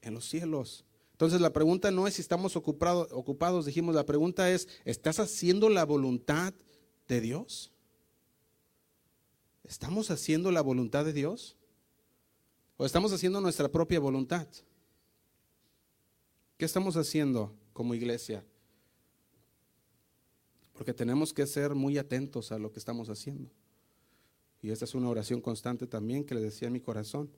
[0.03, 0.85] en los cielos.
[1.13, 5.69] Entonces la pregunta no es si estamos ocupados, ocupados, dijimos, la pregunta es, ¿estás haciendo
[5.69, 6.53] la voluntad
[7.09, 7.73] de Dios?
[9.65, 11.57] ¿Estamos haciendo la voluntad de Dios?
[12.77, 14.49] ¿O estamos haciendo nuestra propia voluntad?
[16.63, 18.45] ¿Qué estamos haciendo como iglesia?
[20.75, 23.51] Porque tenemos que ser muy atentos a lo que estamos haciendo.
[24.61, 27.33] Y esta es una oración constante también que le decía en mi corazón,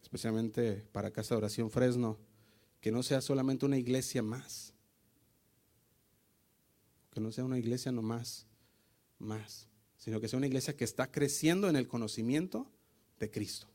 [0.00, 2.16] especialmente para Casa de Oración Fresno,
[2.80, 4.72] que no sea solamente una iglesia más,
[7.10, 8.46] que no sea una iglesia nomás,
[9.18, 12.70] más, sino que sea una iglesia que está creciendo en el conocimiento
[13.18, 13.69] de Cristo.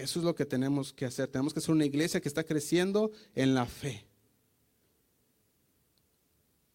[0.00, 1.28] Eso es lo que tenemos que hacer.
[1.28, 4.06] Tenemos que ser una iglesia que está creciendo en la fe.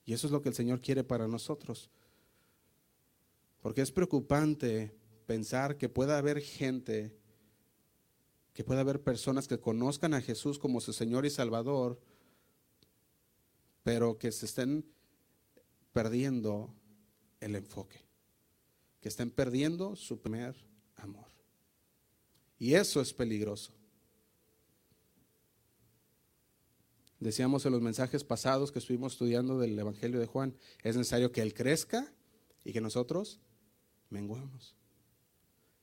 [0.06, 1.90] Y eso es lo que el Señor quiere para nosotros.
[3.62, 7.16] Porque es preocupante pensar que pueda haber gente,
[8.54, 12.00] que pueda haber personas que conozcan a Jesús como su Señor y Salvador,
[13.84, 14.86] pero que se estén
[15.94, 16.74] perdiendo
[17.40, 18.06] el enfoque,
[19.00, 20.56] que estén perdiendo su primer
[20.98, 21.35] amor.
[22.58, 23.74] Y eso es peligroso.
[27.20, 31.42] Decíamos en los mensajes pasados que estuvimos estudiando del Evangelio de Juan, es necesario que
[31.42, 32.14] Él crezca
[32.64, 33.40] y que nosotros
[34.10, 34.76] menguemos.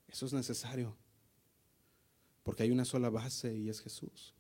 [0.09, 0.97] Eso es necesario,
[2.43, 4.35] porque hay una sola base y es Jesús.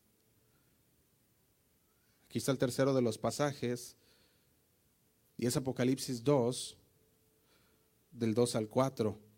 [2.27, 3.97] Aquí está el tercero de los pasajes,
[5.37, 6.77] y es Apocalipsis 2,
[8.13, 9.32] del 2 al 4.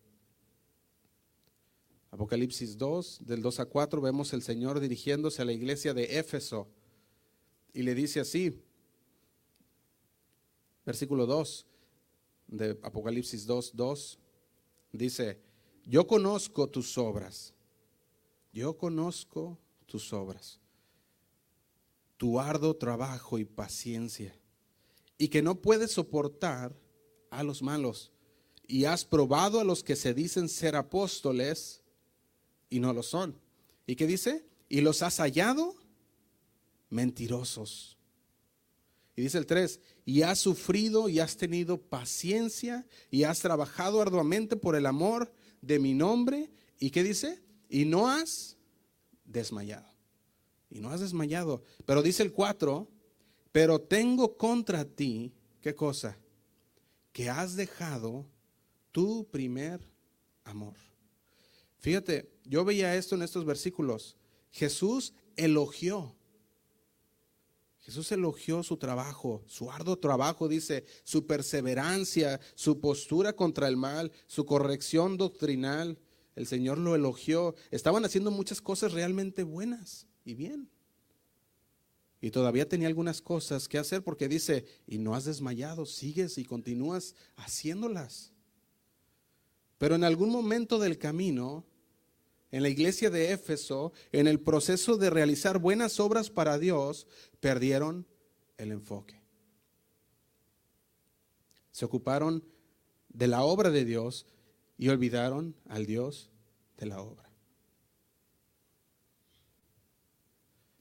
[2.15, 6.69] Apocalipsis 2, del 2 a 4, vemos el Señor dirigiéndose a la iglesia de Éfeso
[7.73, 8.63] y le dice así,
[10.87, 11.67] versículo 2
[12.47, 14.19] de Apocalipsis 2, 2,
[14.93, 15.41] dice,
[15.85, 17.53] yo conozco tus obras,
[18.53, 20.61] yo conozco tus obras,
[22.17, 24.39] tu arduo trabajo y paciencia,
[25.19, 26.79] y que no puedes soportar
[27.31, 28.13] a los malos,
[28.69, 31.81] y has probado a los que se dicen ser apóstoles,
[32.69, 33.39] y no lo son.
[33.87, 34.47] ¿Y qué dice?
[34.69, 35.75] Y los has hallado
[36.91, 37.99] mentirosos.
[39.17, 44.57] Y dice el 3, y has sufrido y has tenido paciencia y has trabajado arduamente
[44.57, 46.51] por el amor de mi nombre.
[46.81, 47.43] ¿Y qué dice?
[47.69, 48.57] Y no has
[49.25, 49.89] desmayado.
[50.69, 51.63] Y no has desmayado.
[51.87, 52.89] Pero dice el 4,
[53.53, 56.19] pero tengo contra ti, ¿qué cosa?
[57.13, 58.27] Que has dejado
[58.91, 59.81] tu primer
[60.43, 60.75] amor.
[61.85, 64.17] Fíjate, yo veía esto en estos versículos.
[64.51, 66.17] Jesús elogió.
[67.81, 74.13] Jesús elogió su trabajo, su arduo trabajo, dice, su perseverancia, su postura contra el mal,
[74.27, 75.99] su corrección doctrinal.
[76.37, 77.55] El Señor lo elogió.
[77.71, 80.71] Estaban haciendo muchas cosas realmente buenas y bien.
[82.23, 86.47] Y todavía tenía algunas cosas que hacer porque dice, y no has desmayado, sigues y
[86.47, 88.33] continúas haciéndolas.
[89.77, 91.67] Pero en algún momento del camino,
[92.55, 97.09] en la iglesia de Éfeso, en el proceso de realizar buenas obras para Dios,
[97.41, 98.07] perdieron
[98.59, 99.21] el enfoque.
[101.73, 102.45] Se ocuparon
[103.09, 104.25] de la obra de Dios
[104.79, 106.31] y olvidaron al Dios
[106.77, 107.29] de la obra.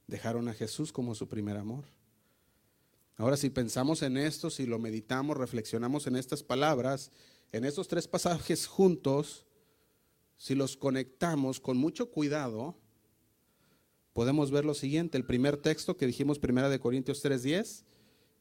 [0.05, 1.85] Dejaron a Jesús como su primer amor.
[3.17, 7.09] Ahora si pensamos en esto, si lo meditamos, reflexionamos en estas palabras,
[7.51, 9.47] en estos tres pasajes juntos,
[10.43, 12.75] si los conectamos con mucho cuidado,
[14.11, 15.17] podemos ver lo siguiente.
[15.17, 17.85] El primer texto que dijimos, primera de Corintios 3.10,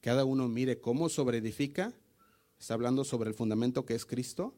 [0.01, 1.95] cada uno mire cómo sobreedifica,
[2.59, 4.53] está hablando sobre el fundamento que es Cristo.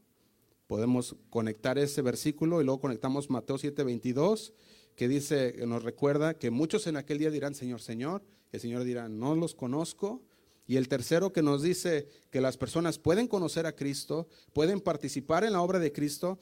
[0.67, 4.55] Podemos conectar ese versículo y luego conectamos Mateo 7.22,
[4.97, 9.11] que dice, nos recuerda que muchos en aquel día dirán, Señor, Señor, el Señor dirá,
[9.11, 10.23] no los conozco.
[10.67, 15.45] Y el tercero que nos dice que las personas pueden conocer a Cristo, pueden participar
[15.45, 16.39] en la obra de Cristo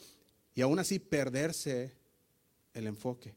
[0.55, 1.97] y aún así perderse
[2.75, 3.35] el enfoque.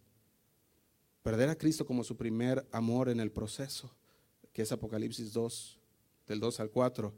[1.24, 3.96] Perder a Cristo como su primer amor en el proceso.
[4.54, 5.80] que es Apocalipsis 2,
[6.28, 7.14] del 2 al 4.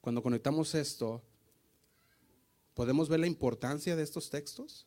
[0.00, 1.22] Cuando conectamos esto,
[2.72, 4.86] ¿podemos ver la importancia de estos textos?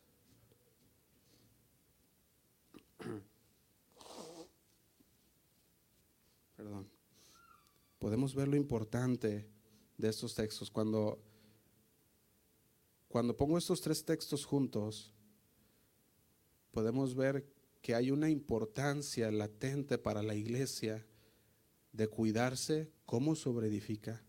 [6.55, 6.89] Perdón.
[7.99, 9.47] Podemos ver lo importante
[9.97, 10.71] de estos textos.
[10.71, 11.21] Cuando,
[13.11, 15.13] cuando pongo estos tres textos juntos,
[16.71, 17.45] podemos ver
[17.81, 21.05] que hay una importancia latente para la iglesia
[21.91, 24.23] de cuidarse como sobreedifica.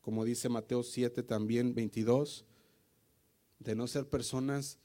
[0.00, 2.44] Como dice Mateo 7 también 22,
[3.58, 4.78] de no ser personas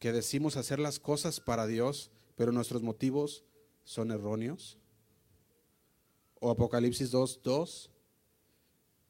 [0.00, 3.44] que decimos hacer las cosas para Dios, pero nuestros motivos
[3.84, 4.78] son erróneos.
[6.40, 7.90] O Apocalipsis 2, 2,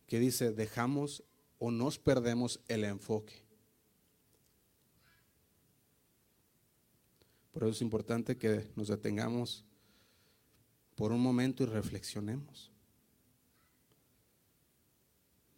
[0.07, 1.25] que dice, dejamos
[1.61, 3.45] o nos perdemos el enfoque.
[7.53, 9.65] Por eso es importante que nos detengamos
[10.97, 12.73] por un momento y reflexionemos.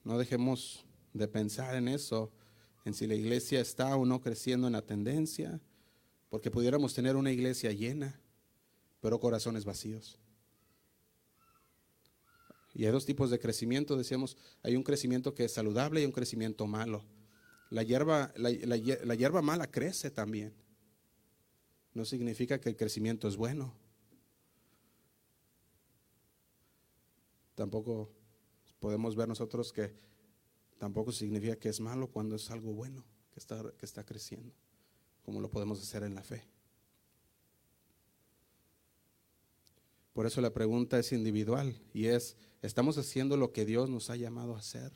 [0.02, 2.32] No dejemos de pensar en eso,
[2.84, 5.60] en si la iglesia está o no creciendo en la tendencia,
[6.28, 8.20] porque pudiéramos tener una iglesia llena,
[9.00, 10.18] pero corazones vacíos.
[12.74, 16.12] Y hay dos tipos de crecimiento, decíamos, hay un crecimiento que es saludable y un
[16.12, 17.04] crecimiento malo.
[17.70, 20.54] La hierba, la, la hierba mala crece también
[21.94, 23.74] no significa que el crecimiento es bueno.
[27.54, 28.10] Tampoco
[28.80, 29.94] podemos ver nosotros que
[30.78, 34.54] tampoco significa que es malo cuando es algo bueno que está, que está creciendo,
[35.22, 36.42] como lo podemos hacer en la fe.
[40.12, 44.16] Por eso la pregunta es individual y es, ¿estamos haciendo lo que Dios nos ha
[44.16, 44.92] llamado a hacer?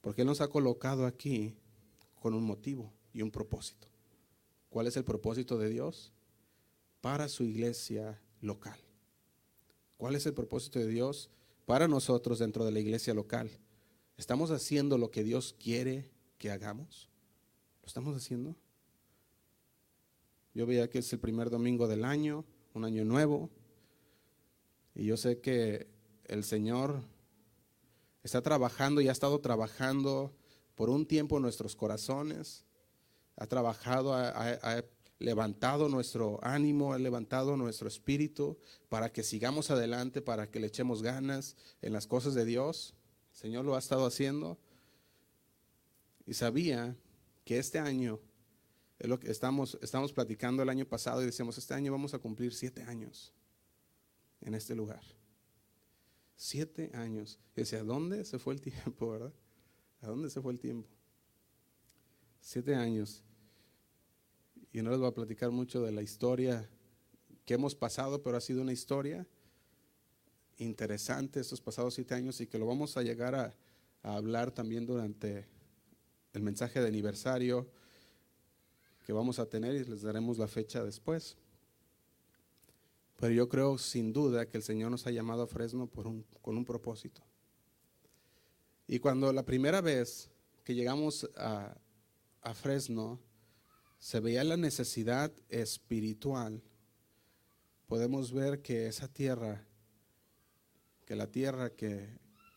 [0.00, 1.56] Porque Él nos ha colocado aquí
[2.20, 3.88] con un motivo y un propósito.
[4.70, 6.12] ¿Cuál es el propósito de Dios?
[7.00, 8.78] Para su iglesia local.
[9.96, 11.30] ¿Cuál es el propósito de Dios
[11.66, 13.50] para nosotros dentro de la iglesia local?
[14.16, 17.08] ¿Estamos haciendo lo que Dios quiere que hagamos?
[17.82, 18.54] ¿Lo estamos haciendo?
[20.58, 22.44] Yo veía que es el primer domingo del año,
[22.74, 23.48] un año nuevo,
[24.92, 25.86] y yo sé que
[26.24, 27.00] el Señor
[28.24, 30.34] está trabajando y ha estado trabajando
[30.74, 32.64] por un tiempo en nuestros corazones
[33.36, 34.84] ha trabajado, ha,
[35.20, 41.04] levantado nuestro ánimo, ha levantado nuestro espíritu para que sigamos adelante, para que le echemos
[41.04, 42.96] ganas en las cosas de Dios.
[43.30, 44.58] El Señor lo ha estado haciendo.
[46.26, 46.96] Y sabía
[47.44, 48.18] que este año,
[48.98, 52.18] es lo que estamos, estamos platicando el año pasado y decíamos, este año vamos a
[52.18, 53.32] cumplir siete años
[54.40, 55.02] en este lugar.
[56.36, 57.38] Siete años.
[57.56, 59.32] Y decía, ¿a dónde se fue el tiempo, verdad?
[60.00, 60.88] ¿A dónde se fue el tiempo?
[62.40, 63.24] Siete años
[64.72, 66.68] y no les voy a platicar mucho de la historia
[67.44, 69.26] que hemos pasado, pero ha sido una historia
[70.58, 73.54] interesante estos pasados siete años y que lo vamos a llegar a,
[74.02, 75.46] hablar también durante
[76.32, 77.68] el mensaje de aniversario
[79.08, 81.38] que vamos a tener y les daremos la fecha después.
[83.16, 86.64] Pero yo creo sin duda que el Señor nos ha llamado a Fresno con un
[86.66, 87.22] propósito.
[88.86, 90.30] Y cuando la primera vez
[90.62, 91.74] que llegamos a,
[92.42, 93.18] a Fresno,
[93.98, 96.62] se veía la necesidad espiritual,
[97.86, 99.66] podemos ver que esa tierra,
[101.06, 102.10] que la tierra que,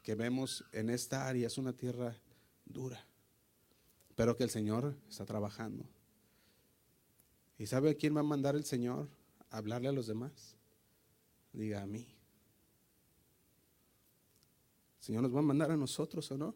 [0.04, 2.20] que vemos en esta área es una tierra
[2.66, 3.08] dura,
[4.18, 5.88] pero que el Señor está trabajando.
[7.62, 9.08] ¿Y sabe a quién va a mandar el Señor?
[9.52, 10.56] A hablarle a los demás.
[11.54, 12.08] Diga a mí.
[14.98, 16.56] El Señor nos va a mandar a nosotros o no.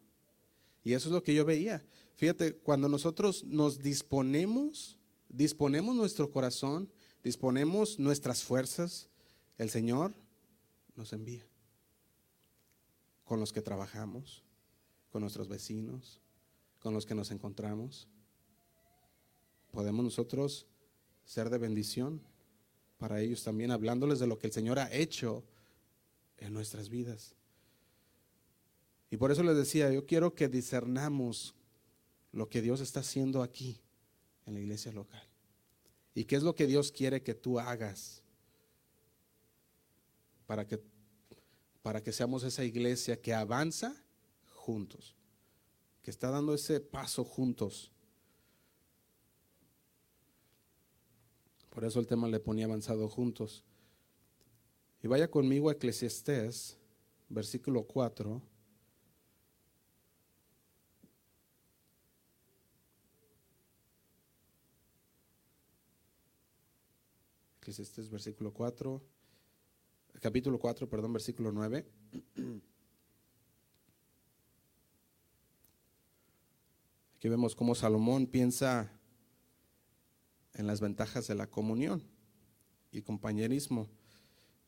[0.84, 1.86] Y eso es lo que yo veía.
[2.16, 4.98] Fíjate, cuando nosotros nos disponemos,
[5.30, 6.92] disponemos nuestro corazón,
[7.24, 9.08] disponemos nuestras fuerzas,
[9.60, 10.16] el Señor
[10.96, 11.46] nos envía.
[13.26, 14.44] Con los que trabajamos,
[15.12, 16.20] con nuestros vecinos,
[16.80, 18.08] con los que nos encontramos.
[19.72, 20.66] Podemos nosotros
[21.26, 22.22] ser de bendición
[22.98, 25.44] para ellos también, hablándoles de lo que el Señor ha hecho
[26.38, 27.36] en nuestras vidas.
[29.10, 31.56] Y por eso les decía, yo quiero que discernamos
[32.32, 33.82] lo que Dios está haciendo aquí
[34.46, 35.24] en la iglesia local.
[36.14, 38.22] ¿Y qué es lo que Dios quiere que tú hagas
[40.46, 40.82] para que,
[41.82, 43.96] para que seamos esa iglesia que avanza
[44.54, 45.16] juntos,
[46.02, 47.92] que está dando ese paso juntos?
[51.76, 53.66] Por eso el tema le ponía avanzado juntos.
[55.04, 56.78] Y vaya conmigo a Eclesiastés,
[57.28, 58.42] versículo 4.
[67.58, 69.02] Eclesiastés versículo 4,
[70.22, 71.86] capítulo 4, perdón, versículo 9.
[77.18, 78.98] Aquí vemos cómo Salomón piensa
[80.56, 82.04] en las ventajas de la comunión
[82.92, 83.90] y compañerismo.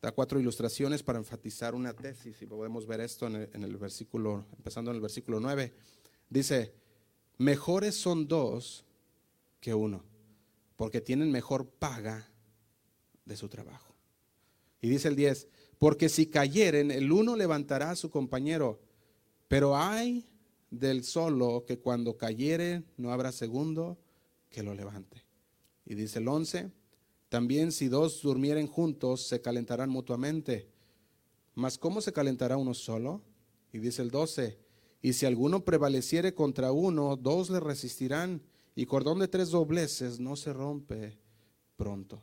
[0.02, 4.92] Da cuatro ilustraciones para enfatizar una tesis y podemos ver esto en el, versículo, empezando
[4.92, 5.74] en el versículo 9.
[6.30, 6.74] Dice,
[7.38, 8.86] mejores son dos
[9.60, 10.04] que uno,
[10.76, 12.30] porque tienen mejor paga
[13.26, 13.96] de su trabajo.
[14.82, 15.48] Y dice el 10,
[15.80, 18.80] porque si cayeren, el uno levantará a su compañero,
[19.48, 20.28] pero hay
[20.70, 23.98] del solo que cuando cayere no habrá segundo
[24.50, 25.27] que lo levante.
[25.88, 26.70] Y dice el 11,
[27.30, 30.70] también si dos durmieren juntos, se calentarán mutuamente.
[31.56, 33.22] Mas ¿cómo se calentará uno solo?
[33.72, 34.60] Y dice el 12,
[35.02, 38.42] y si alguno prevaleciere contra uno, dos le resistirán,
[38.76, 41.18] y cordón de tres dobleces no se rompe
[41.78, 42.22] pronto.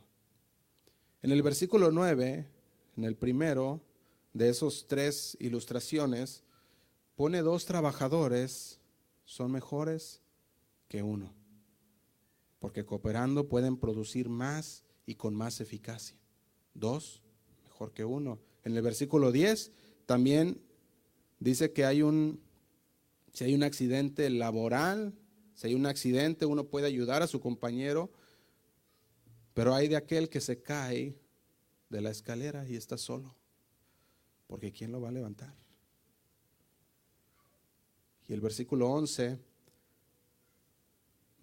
[1.23, 2.47] En el versículo 9,
[2.97, 3.81] en el primero
[4.33, 6.43] de esos tres ilustraciones,
[7.15, 8.79] pone dos trabajadores,
[9.25, 10.21] son mejores
[10.87, 11.33] que uno,
[12.65, 16.17] porque cooperando pueden producir más y con más eficacia.
[16.73, 17.21] Dos,
[17.63, 18.39] mejor que uno.
[18.63, 19.71] En el versículo 10
[20.07, 20.59] también
[21.37, 22.41] dice que hay un,
[23.33, 25.13] si hay un accidente laboral,
[25.53, 28.09] si hay un accidente, uno puede ayudar a su compañero,
[29.53, 31.15] pero hay de aquel que se cae
[31.89, 33.35] de la escalera y está solo,
[34.47, 35.53] porque ¿quién lo va a levantar?
[38.27, 39.37] Y el versículo 11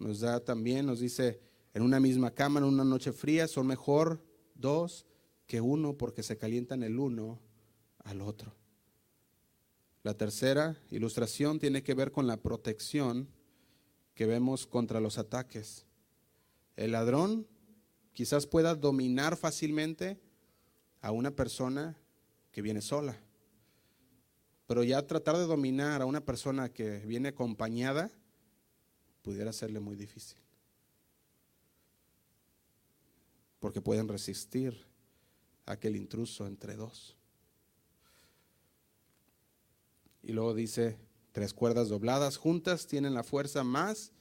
[0.03, 1.39] nos da también, nos dice,
[1.73, 4.23] en una misma cama, en una noche fría, son mejor
[4.53, 5.05] dos
[5.47, 7.39] que uno porque se calientan el uno
[8.03, 8.53] al otro.
[10.03, 13.29] La tercera ilustración tiene que ver con la protección
[14.13, 15.85] que vemos contra los ataques.
[16.75, 17.47] El ladrón
[18.11, 20.19] quizás pueda dominar fácilmente
[21.01, 21.97] a una persona
[22.51, 23.17] que viene sola.
[24.67, 28.11] Pero ya tratar de dominar a una persona que viene acompañada
[29.23, 30.37] pudiera serle muy difícil.
[33.59, 34.85] Porque pueden resistir
[35.65, 37.15] aquel intruso entre dos.
[40.21, 40.99] Y luego dice,
[41.31, 44.11] tres cuerdas dobladas juntas tienen la fuerza más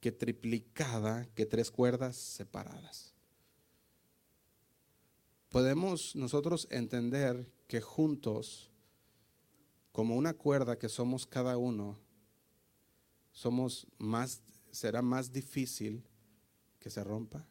[0.00, 3.14] que triplicada que tres cuerdas separadas.
[5.48, 8.70] Podemos nosotros entender que juntos
[9.92, 11.98] como una cuerda que somos cada uno,
[13.32, 16.04] somos más, será más difícil
[16.78, 17.46] que se rompa,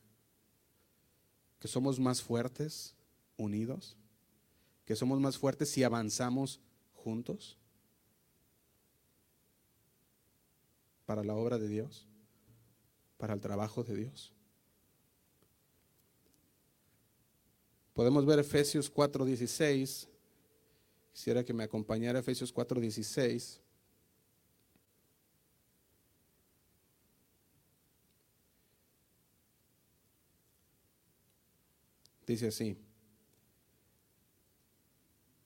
[1.59, 2.95] que somos más fuertes
[3.37, 3.97] unidos,
[4.85, 6.59] que somos más fuertes si avanzamos
[6.93, 7.57] juntos
[11.05, 12.07] para la obra de Dios,
[13.17, 14.33] para el trabajo de Dios.
[17.93, 20.07] Podemos ver Efesios 4:16
[21.11, 23.59] Quisiera que me acompañara Efesios 4:16.
[32.31, 32.77] Dice así.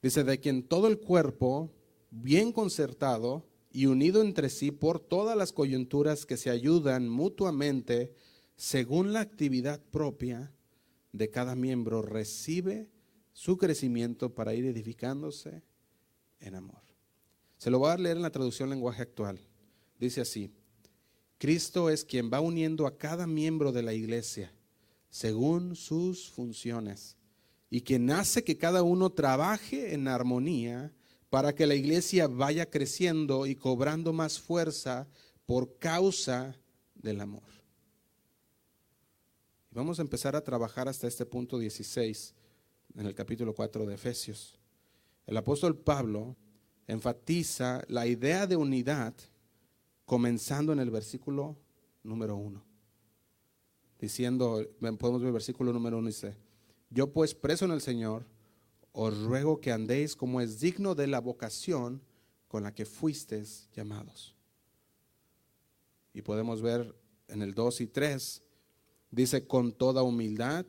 [0.00, 1.72] Dice, de quien todo el cuerpo,
[2.12, 8.14] bien concertado y unido entre sí por todas las coyunturas que se ayudan mutuamente
[8.54, 10.52] según la actividad propia
[11.10, 12.88] de cada miembro, recibe
[13.32, 15.64] su crecimiento para ir edificándose
[16.38, 16.82] en amor.
[17.58, 19.40] Se lo voy a leer en la traducción lenguaje actual.
[19.98, 20.52] Dice así,
[21.38, 24.52] Cristo es quien va uniendo a cada miembro de la iglesia
[25.16, 27.16] según sus funciones
[27.70, 30.92] y quien hace que cada uno trabaje en armonía
[31.30, 35.08] para que la iglesia vaya creciendo y cobrando más fuerza
[35.46, 36.54] por causa
[36.94, 37.48] del amor.
[39.70, 42.34] Vamos a empezar a trabajar hasta este punto 16
[42.96, 44.60] en el capítulo 4 de Efesios.
[45.24, 46.36] El apóstol Pablo
[46.86, 49.14] enfatiza la idea de unidad
[50.04, 51.56] comenzando en el versículo
[52.02, 52.65] número 1.
[54.00, 54.66] Diciendo,
[54.98, 56.36] podemos ver el versículo número 1 dice,
[56.90, 58.26] yo pues preso en el Señor,
[58.92, 62.02] os ruego que andéis como es digno de la vocación
[62.48, 64.34] con la que fuisteis llamados.
[66.14, 66.94] Y podemos ver
[67.28, 68.42] en el 2 y 3,
[69.10, 70.64] dice, con toda humildad,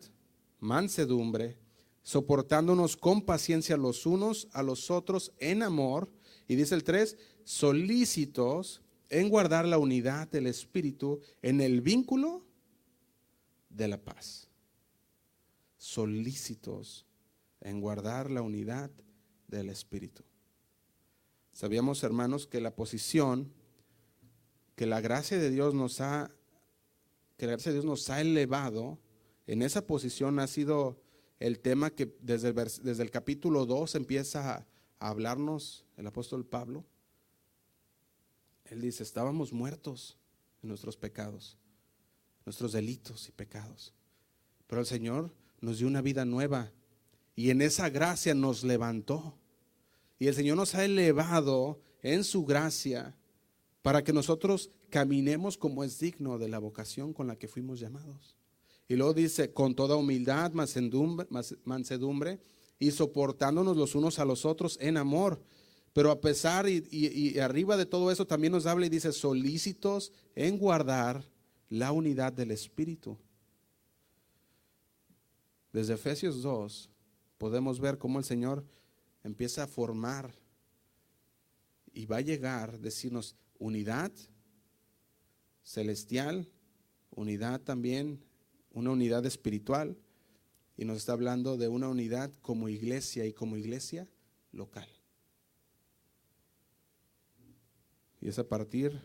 [0.59, 1.57] mansedumbre,
[2.03, 6.09] soportándonos con paciencia los unos a los otros en amor.
[6.47, 12.46] Y dice el 3, solícitos en guardar la unidad del Espíritu en el vínculo
[13.77, 14.49] de la paz.
[15.77, 17.05] Solícitos
[17.61, 18.89] en guardar la unidad
[19.47, 20.23] del Espíritu.
[21.53, 23.53] Sabíamos, hermanos, que la posición
[24.75, 26.31] que la gracia de Dios nos ha
[27.37, 28.99] que la gracia de Dios nos ha elevado
[29.45, 31.01] en esa posición ha sido
[31.39, 34.67] el tema que desde el, desde el capítulo 2 empieza a,
[34.99, 36.83] a hablarnos el apóstol Pablo.
[38.65, 40.17] Él dice, estábamos muertos
[40.61, 41.57] en nuestros pecados,
[42.47, 43.93] nuestros delitos y pecados.
[44.67, 46.71] Pero el Señor nos dio una vida nueva
[47.35, 49.37] y en esa gracia nos levantó.
[50.17, 53.17] Y el Señor nos ha elevado en su gracia
[53.81, 58.37] para que nosotros caminemos como es digno de la vocación con la que fuimos llamados.
[58.87, 62.39] Y luego dice, con toda humildad, mansedumbre,
[62.79, 65.43] y soportándonos los unos a los otros en amor.
[65.91, 70.13] Pero a pesar y, y, arriba de todo eso también nos habla y dice, solícitos
[70.33, 71.25] en guardar
[71.69, 73.17] la unidad del Espíritu.
[75.73, 76.89] Desde Efesios 2
[77.37, 78.65] podemos ver cómo el Señor
[79.23, 80.33] empieza a formar
[81.93, 84.11] y va a llegar decirnos unidad
[85.63, 86.47] celestial,
[87.11, 88.23] unidad también,
[88.71, 89.97] una unidad espiritual,
[90.77, 94.07] y nos está hablando de una unidad como iglesia y como iglesia
[94.51, 94.87] local.
[98.21, 99.01] Y es a partir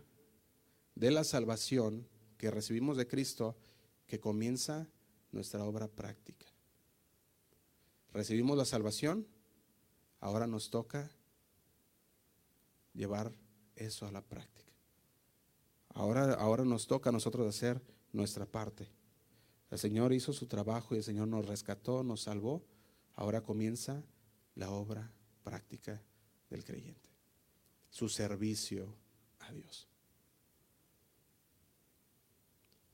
[0.94, 2.06] de la salvación
[2.42, 3.56] que recibimos de Cristo
[4.04, 4.88] que comienza
[5.30, 6.44] nuestra obra práctica.
[8.12, 9.28] Recibimos la salvación,
[10.18, 11.08] ahora nos toca
[12.94, 13.32] llevar
[13.76, 14.72] eso a la práctica.
[15.90, 17.80] Ahora, ahora nos toca a nosotros hacer
[18.10, 18.88] nuestra parte.
[19.70, 22.64] El Señor hizo su trabajo y el Señor nos rescató, nos salvó.
[23.14, 24.02] Ahora comienza
[24.56, 25.12] la obra
[25.44, 26.02] práctica
[26.50, 27.08] del creyente,
[27.88, 28.96] su servicio
[29.38, 29.91] a Dios.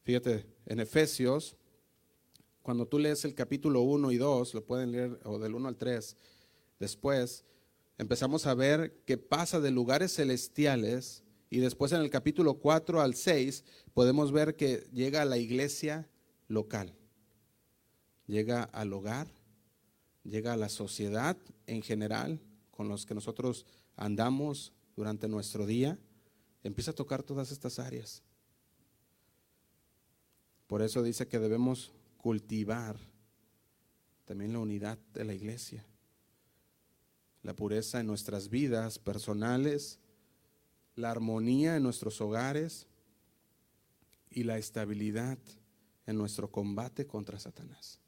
[0.08, 1.54] Fíjate, en Efesios,
[2.62, 5.76] cuando tú lees el capítulo 1 y 2, lo pueden leer, o del 1 al
[5.76, 6.16] 3,
[6.80, 7.44] después
[7.98, 13.16] empezamos a ver que pasa de lugares celestiales y después en el capítulo 4 al
[13.16, 16.08] 6 podemos ver que llega a la iglesia
[16.46, 16.94] local,
[18.26, 19.28] llega al hogar,
[20.24, 21.36] llega a la sociedad
[21.66, 22.40] en general
[22.70, 25.98] con los que nosotros andamos durante nuestro día,
[26.62, 28.22] empieza a tocar todas estas áreas.
[30.68, 32.96] Por eso dice que debemos cultivar
[34.24, 35.84] también la unidad de la iglesia
[37.42, 39.98] la pureza en nuestras vidas personales,
[40.96, 42.86] la armonía en nuestros hogares
[44.30, 45.38] y la estabilidad
[46.06, 48.00] en nuestro combate contra Satanás,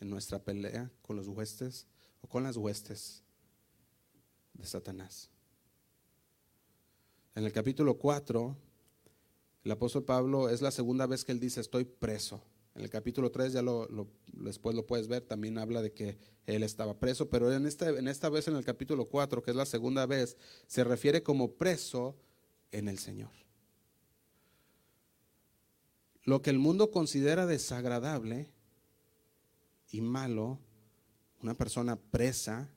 [0.00, 1.86] en nuestra pelea con los huestes
[2.20, 3.22] o con las huestes
[4.54, 5.30] de Satanás.
[7.34, 8.56] En el capítulo 4,
[9.64, 12.42] el apóstol Pablo es la segunda vez que él dice, estoy preso.
[12.74, 13.88] En el capítulo 3 ya lo,
[14.28, 18.08] después lo puedes ver, también habla de que él estaba preso, pero en esta, en
[18.08, 20.36] esta vez en el capítulo 4, que es la segunda vez,
[20.66, 22.16] se refiere como preso
[22.70, 23.30] en el Señor.
[26.22, 28.50] Lo que el mundo considera desagradable
[29.90, 30.58] y malo,
[31.42, 32.70] una persona presa,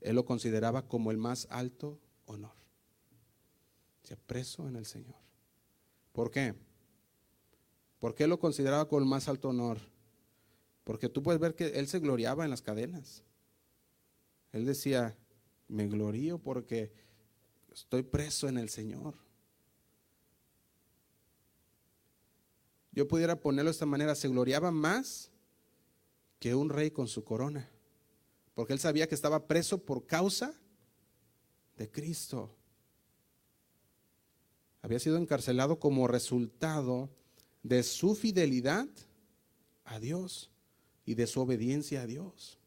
[0.00, 2.54] él lo consideraba como el más alto honor.
[4.02, 5.29] Se preso en el Señor.
[6.12, 6.54] ¿Por qué?
[7.98, 9.78] ¿Por qué lo consideraba con más alto honor?
[10.84, 13.22] Porque tú puedes ver que él se gloriaba en las cadenas.
[14.52, 15.16] Él decía,
[15.68, 16.92] me glorío porque
[17.72, 19.14] estoy preso en el Señor.
[22.92, 25.30] Yo pudiera ponerlo de esta manera, se gloriaba más
[26.40, 27.70] que un rey con su corona,
[28.54, 30.52] porque él sabía que estaba preso por causa
[31.76, 32.56] de Cristo.
[34.82, 37.10] Había sido encarcelado como resultado
[37.62, 38.88] de su fidelidad
[39.84, 40.50] a Dios
[41.04, 42.58] y de su obediencia a Dios.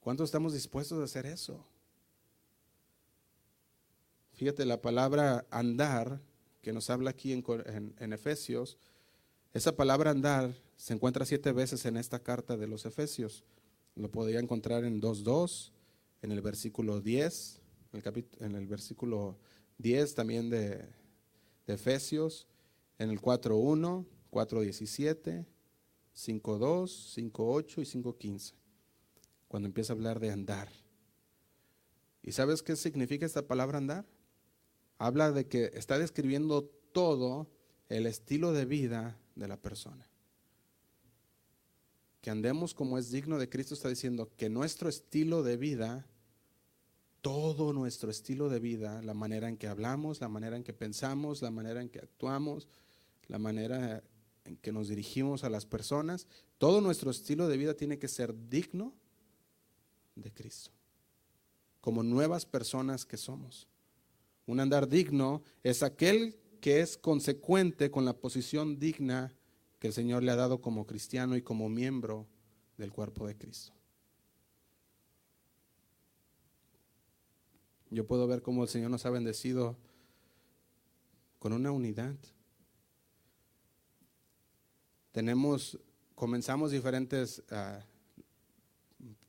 [0.00, 1.64] ¿Cuántos estamos dispuestos a hacer eso?
[4.32, 6.20] Fíjate, la palabra andar,
[6.62, 8.78] que nos habla aquí en, Efesios,
[9.52, 13.44] esa palabra andar se encuentra siete veces en esta carta de los Efesios.
[13.94, 15.70] Lo podría encontrar en 2.2,
[16.22, 17.60] en el versículo 10,
[17.92, 19.38] en el, en el versículo
[19.78, 20.88] 10 también de,
[21.66, 22.46] Efesios,
[22.98, 25.46] en el 4.1, 4.17,
[26.14, 28.52] 5.2, 5.8 y 5.15,
[29.48, 30.68] cuando empieza a hablar de andar.
[32.22, 34.06] ¿Y sabes qué significa esta palabra andar?
[34.98, 37.50] Habla de que está describiendo todo
[37.88, 40.06] el estilo de vida de la persona.
[42.20, 46.06] Que andemos como es digno de Cristo está diciendo que nuestro estilo de vida,
[47.22, 51.40] todo nuestro estilo de vida, la manera en que hablamos, la manera en que pensamos,
[51.40, 52.68] la manera en que actuamos,
[53.28, 54.02] la manera
[54.44, 56.26] en que nos dirigimos a las personas,
[56.58, 58.92] todo nuestro estilo de vida tiene que ser digno
[60.16, 60.72] de Cristo,
[61.80, 63.68] como nuevas personas que somos.
[64.46, 69.32] Un andar digno es aquel que es consecuente con la posición digna
[69.78, 72.26] que el Señor le ha dado como cristiano y como miembro
[72.78, 73.72] del cuerpo de Cristo.
[77.92, 79.76] Yo puedo ver cómo el Señor nos ha bendecido
[81.38, 82.16] con una unidad.
[85.10, 85.78] Tenemos,
[86.14, 87.84] comenzamos diferentes ah,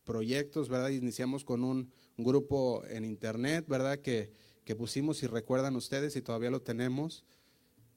[0.05, 0.91] proyectos, ¿verdad?
[0.91, 3.99] Iniciamos con un, grupo en internet, ¿verdad?
[3.99, 4.31] Que,
[4.63, 7.25] que pusimos, si recuerdan ustedes, y todavía lo tenemos,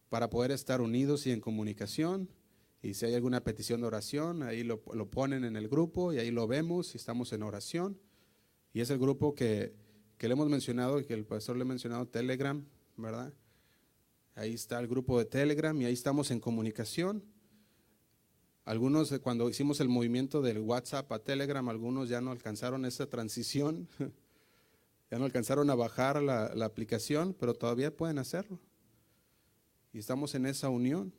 [0.08, 2.28] para poder estar unidos y en comunicación.
[2.82, 6.18] Y si hay alguna petición de oración, ahí lo, lo, ponen en el grupo y
[6.18, 8.00] ahí lo vemos y estamos en oración.
[8.72, 9.86] Y es el grupo que,
[10.18, 12.64] que le hemos mencionado y que el pastor le ha mencionado, Telegram,
[12.96, 13.32] ¿verdad?
[14.34, 17.22] Ahí está el grupo de Telegram y ahí estamos en comunicación.
[18.64, 23.06] Algunos, eh, cuando hicimos el movimiento del WhatsApp a Telegram, algunos ya no alcanzaron esa
[23.06, 23.88] transición,
[25.10, 28.58] ya no alcanzaron a bajar la, la aplicación, pero todavía pueden hacerlo.
[29.92, 31.12] Y estamos en esa unión.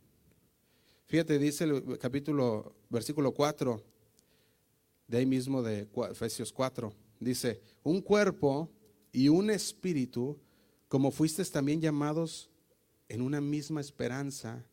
[1.06, 3.82] Fíjate, dice el capítulo, versículo 4,
[5.08, 8.70] de ahí mismo de Efesios 4, dice, un cuerpo
[9.18, 10.38] y un espíritu,
[10.88, 12.52] como fuisteis también llamados
[13.10, 14.64] en una misma esperanza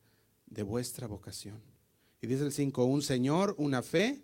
[0.45, 1.62] de vuestra vocación.
[2.20, 4.22] Y dice el 5, un Señor, una fe,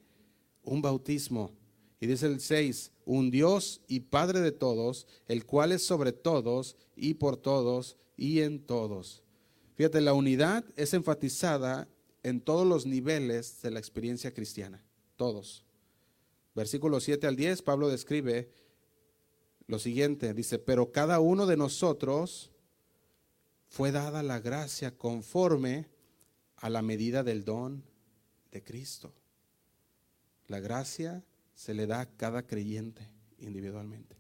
[0.63, 1.57] un bautismo.
[2.01, 6.77] Y dice el 6, un Dios y Padre de todos, el cual es sobre todos
[6.95, 9.23] y por todos y en todos.
[9.75, 11.89] Fíjate, la unidad es enfatizada
[12.23, 14.85] en todos los niveles de la experiencia cristiana,
[15.17, 15.65] todos.
[16.55, 18.51] Versículo 7 al 10, Pablo describe
[19.71, 22.51] lo siguiente, dice, pero cada uno de nosotros
[23.69, 25.89] fue dada la gracia conforme
[26.57, 27.85] a la medida del don
[28.51, 29.15] de Cristo.
[30.49, 33.09] La gracia se le da a cada creyente
[33.39, 34.17] individualmente.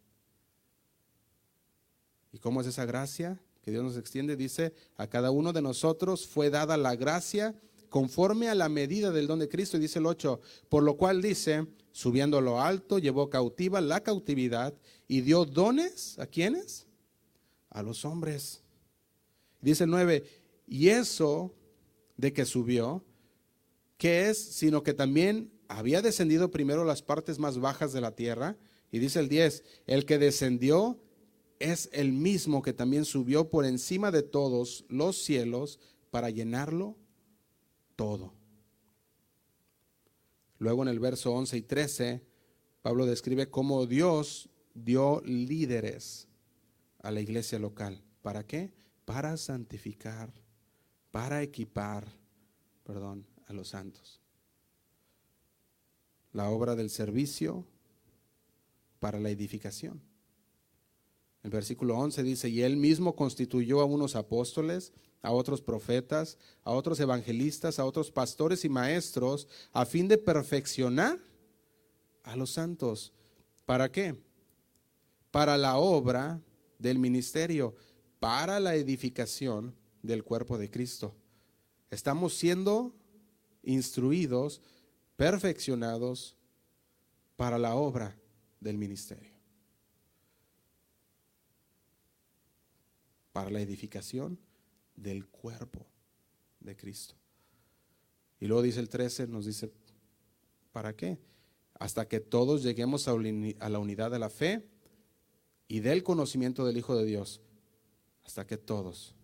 [2.32, 4.36] ¿Y cómo es esa gracia que Dios nos extiende?
[4.36, 7.60] Dice, a cada uno de nosotros fue dada la gracia
[7.90, 9.76] conforme a la medida del don de Cristo.
[9.76, 14.00] Y dice el 8, por lo cual dice, subiendo a lo alto, llevó cautiva la
[14.02, 14.72] cautividad
[15.06, 16.86] y dio dones a quienes?
[17.68, 18.62] A los hombres.
[19.60, 20.24] Dice el 9,
[20.66, 21.52] y eso
[22.16, 23.04] de que subió,
[23.98, 24.38] ¿qué es?
[24.38, 28.56] Sino que también había descendido primero las partes más bajas de la tierra.
[28.92, 30.98] Y dice el 10, el que descendió
[31.58, 35.78] es el mismo que también subió por encima de todos los cielos
[36.10, 36.96] para llenarlo
[38.00, 38.32] todo.
[40.56, 42.22] Luego en el verso 11 y 13,
[42.80, 46.26] Pablo describe cómo Dios dio líderes
[47.02, 48.02] a la iglesia local.
[48.22, 48.72] ¿Para qué?
[49.04, 50.32] Para santificar,
[51.10, 52.10] para equipar,
[52.84, 54.22] perdón, a los santos.
[56.32, 57.66] La obra del servicio
[58.98, 60.00] para la edificación.
[61.42, 66.70] El versículo 11 dice, y él mismo constituyó a unos apóstoles, a otros profetas, a
[66.70, 71.18] otros evangelistas, a otros pastores y maestros, a fin de perfeccionar
[72.22, 73.12] a los santos.
[73.66, 74.16] ¿Para qué?
[75.30, 76.40] Para la obra
[76.78, 77.74] del ministerio,
[78.18, 81.14] para la edificación del cuerpo de Cristo.
[81.90, 82.94] Estamos siendo
[83.62, 84.62] instruidos,
[85.16, 86.36] perfeccionados
[87.36, 88.16] para la obra
[88.60, 89.34] del ministerio.
[93.32, 94.38] Para la edificación
[95.00, 95.86] del cuerpo
[96.60, 97.14] de Cristo.
[98.38, 99.70] Y luego dice el 13, nos dice,
[100.72, 101.18] ¿para qué?
[101.74, 103.12] Hasta que todos lleguemos a
[103.68, 104.66] la unidad de la fe
[105.68, 107.40] y del conocimiento del Hijo de Dios.
[108.24, 109.14] Hasta que todos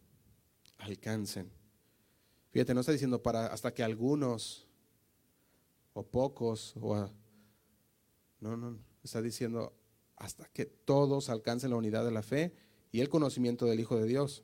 [0.79, 1.51] alcancen.
[2.51, 4.67] Fíjate, no está diciendo para hasta que algunos
[5.93, 7.11] o pocos o
[8.41, 9.75] no, no, está diciendo
[10.17, 12.55] hasta que todos alcancen la unidad de la fe
[12.93, 14.43] y el conocimiento del Hijo de Dios.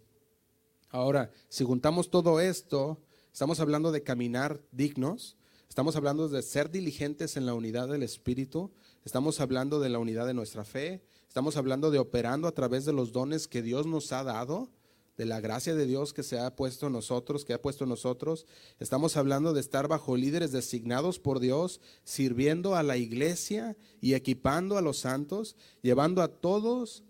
[0.93, 3.01] Ahora, si juntamos todo esto,
[3.33, 8.71] estamos hablando de caminar dignos, estamos hablando de ser diligentes en la unidad del Espíritu,
[9.03, 12.93] estamos hablando de la unidad de nuestra fe, estamos hablando de operando a través de
[12.93, 14.69] los dones que Dios nos ha dado,
[15.17, 17.91] de la gracia de Dios que se ha puesto en nosotros, que ha puesto en
[17.91, 18.47] nosotros.
[18.79, 24.77] Estamos hablando de estar bajo líderes designados por Dios, sirviendo a la iglesia y equipando
[24.77, 27.03] a los santos, llevando a todos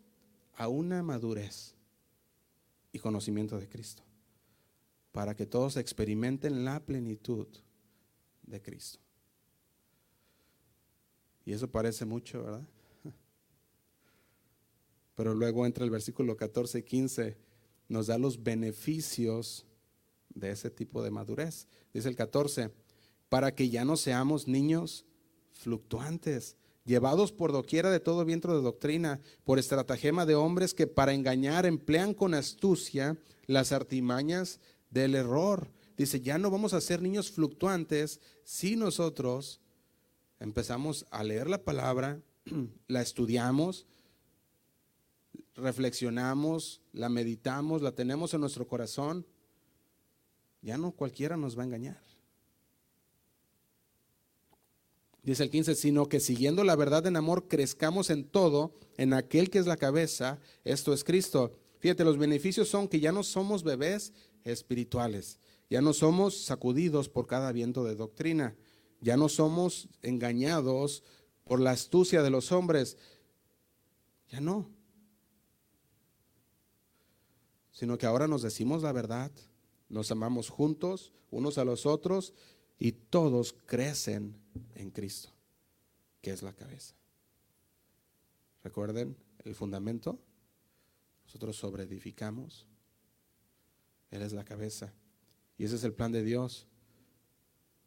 [0.55, 1.72] a una madurez
[2.93, 4.03] y conocimiento de Cristo,
[5.11, 7.47] para que todos experimenten la plenitud
[8.43, 8.99] de Cristo.
[11.45, 12.68] Y eso parece mucho, ¿verdad?
[15.14, 17.36] Pero luego entra el versículo 14 y 15,
[17.88, 19.66] nos da los beneficios
[20.34, 21.66] de ese tipo de madurez.
[21.93, 22.70] Dice el 14,
[23.28, 25.05] para que ya no seamos niños
[25.51, 31.12] fluctuantes, llevados por doquiera de todo viento de doctrina, por estratagema de hombres que para
[31.12, 33.16] engañar emplean con astucia
[33.47, 34.61] las artimañas
[34.91, 35.70] del error.
[35.97, 39.61] Dice, ya no vamos a ser niños fluctuantes si nosotros
[40.41, 42.20] empezamos a leer la palabra,
[42.89, 43.87] la estudiamos,
[45.55, 49.26] reflexionamos, la meditamos, la tenemos en nuestro corazón,
[50.62, 52.12] ya no cualquiera nos va a engañar.
[55.23, 59.51] Dice el 15, sino que siguiendo la verdad en amor crezcamos en todo, en aquel
[59.51, 61.53] que es la cabeza, esto es Cristo.
[61.79, 64.12] Fíjate, los beneficios son que ya no somos bebés
[64.43, 65.39] espirituales,
[65.70, 68.57] ya no somos sacudidos por cada viento de doctrina,
[69.01, 71.05] ya no somos engañados
[71.45, 72.97] por la astucia de los hombres,
[74.29, 74.70] ya no,
[77.70, 79.31] sino que ahora nos decimos la verdad,
[79.89, 82.35] nos amamos juntos unos a los otros
[82.79, 84.41] y todos crecen
[84.74, 85.30] en Cristo,
[86.20, 86.94] que es la cabeza.
[88.62, 90.20] Recuerden el fundamento,
[91.24, 92.66] nosotros sobreedificamos,
[94.11, 94.92] Él es la cabeza.
[95.59, 96.66] Y ese es el plan de Dios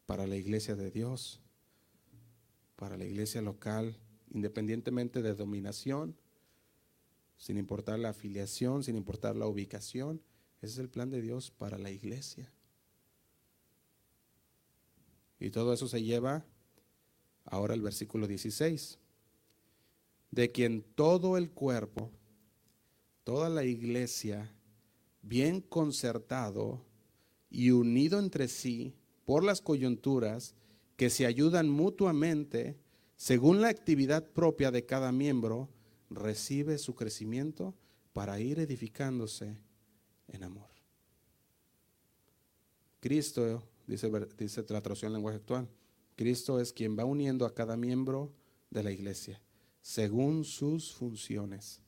[0.06, 1.40] para la iglesia de Dios,
[2.76, 3.96] para la iglesia local,
[4.30, 6.16] independientemente de dominación,
[7.36, 10.22] sin importar la afiliación, sin importar la ubicación.
[10.60, 12.52] Ese es el plan de Dios para la iglesia.
[15.38, 16.44] Y todo eso se lleva
[17.46, 18.98] ahora al versículo 16,
[20.30, 22.10] de quien todo el cuerpo,
[23.24, 24.52] toda la iglesia,
[25.22, 26.84] bien concertado
[27.50, 28.94] y unido entre sí
[29.24, 30.54] por las coyunturas
[30.96, 32.76] que se ayudan mutuamente
[33.16, 35.70] según la actividad propia de cada miembro,
[36.10, 37.74] recibe su crecimiento
[38.12, 39.56] para ir edificándose
[40.28, 40.68] en amor.
[43.00, 45.68] Cristo, dice, dice la traducción en lenguaje actual,
[46.16, 48.32] Cristo es quien va uniendo a cada miembro
[48.70, 49.40] de la iglesia
[49.86, 51.80] según sus funciones.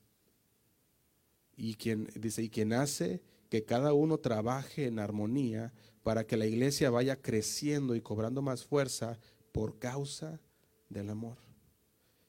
[1.57, 5.73] Y quien dice, y quien hace que cada uno trabaje en armonía
[6.05, 9.19] para que la iglesia vaya creciendo y cobrando más fuerza
[9.51, 10.41] por causa
[10.89, 11.39] del amor.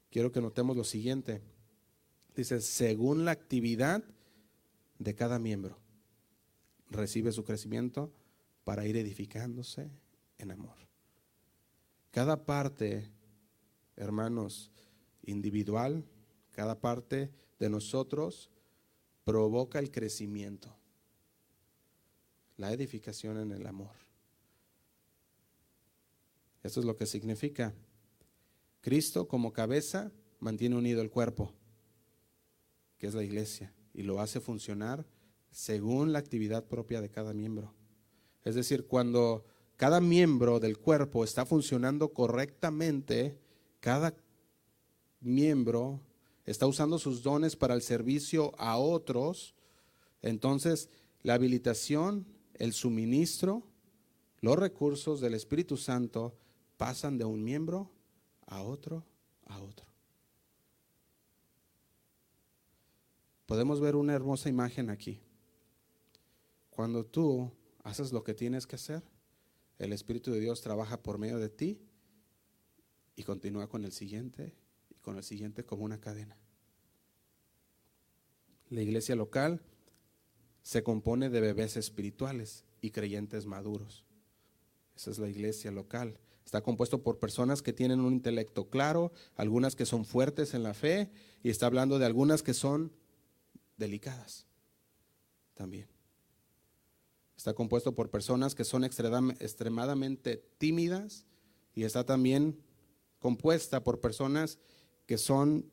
[0.09, 1.43] Quiero que notemos lo siguiente.
[2.35, 4.03] Dice, según la actividad
[4.97, 5.77] de cada miembro,
[6.89, 8.11] recibe su crecimiento
[8.63, 9.91] para ir edificándose
[10.39, 10.88] en amor.
[12.11, 13.11] Cada parte,
[13.95, 14.71] hermanos,
[15.23, 16.05] individual,
[16.51, 18.49] cada parte de nosotros
[19.23, 20.75] provoca el crecimiento,
[22.57, 23.95] la edificación en el amor.
[26.63, 27.73] Eso es lo que significa.
[28.81, 31.53] Cristo como cabeza mantiene unido el cuerpo,
[32.97, 35.05] que es la iglesia, y lo hace funcionar
[35.51, 37.73] según la actividad propia de cada miembro.
[38.43, 39.45] Es decir, cuando
[39.79, 43.39] cada miembro del cuerpo está funcionando correctamente,
[43.79, 44.13] cada
[45.21, 46.01] miembro
[46.45, 49.55] está usando sus dones para el servicio a otros,
[50.21, 50.89] entonces
[51.23, 52.25] la habilitación,
[52.55, 53.63] el suministro,
[54.41, 56.35] los recursos del Espíritu Santo
[56.75, 57.89] pasan de un miembro
[58.47, 59.05] a otro,
[59.45, 59.87] a otro.
[63.45, 65.21] Podemos ver una hermosa imagen aquí.
[66.69, 67.49] Cuando tú
[67.85, 69.03] haces lo que tienes que hacer,
[69.79, 71.79] el Espíritu de Dios trabaja por medio de ti
[73.15, 74.53] y continúa con el siguiente
[74.89, 76.37] y con el siguiente como una cadena.
[78.69, 79.61] La iglesia local
[80.61, 84.05] se compone de bebés espirituales y creyentes maduros.
[84.95, 86.19] Esa es la iglesia local.
[86.45, 90.73] Está compuesto por personas que tienen un intelecto claro, algunas que son fuertes en la
[90.73, 91.09] fe
[91.41, 92.91] y está hablando de algunas que son
[93.77, 94.45] delicadas
[95.53, 95.87] también.
[97.39, 101.25] Está compuesto por personas que son extremadamente tímidas
[101.73, 102.59] y está también
[103.17, 104.59] compuesta por personas
[105.05, 105.71] que son,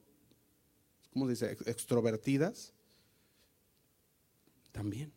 [1.12, 2.72] ¿cómo se dice?, extrovertidas.
[4.70, 5.12] También.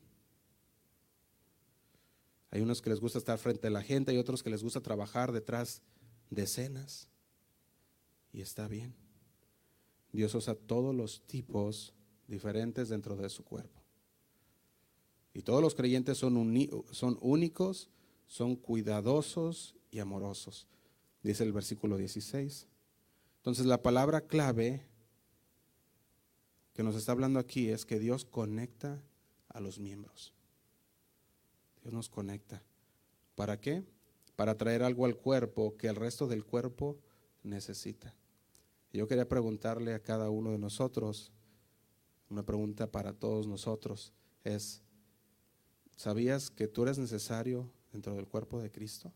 [2.50, 4.82] Hay unos que les gusta estar frente a la gente, hay otros que les gusta
[4.82, 5.84] trabajar detrás
[6.32, 7.08] de escenas.
[8.34, 8.95] Y está bien.
[10.12, 11.93] Dios usa todos los tipos
[12.28, 13.79] diferentes dentro de su cuerpo.
[15.34, 16.36] Y todos los creyentes son,
[16.92, 17.90] son únicos,
[18.28, 20.68] son cuidadosos y amorosos,
[21.24, 22.68] dice el versículo 16.
[23.38, 24.86] Entonces la palabra clave
[26.74, 29.04] que nos está hablando aquí es que Dios conecta
[29.50, 30.34] a los miembros.
[31.82, 32.64] Dios nos conecta.
[33.36, 33.84] ¿Para qué?
[34.36, 36.98] Para traer algo al cuerpo que el resto del cuerpo
[37.44, 38.14] necesita.
[38.92, 41.32] Yo quería preguntarle a cada uno de nosotros,
[42.30, 44.14] una pregunta para todos nosotros,
[44.44, 44.82] es,
[46.00, 49.12] ¿Sabías que tú eres necesario dentro del cuerpo de Cristo?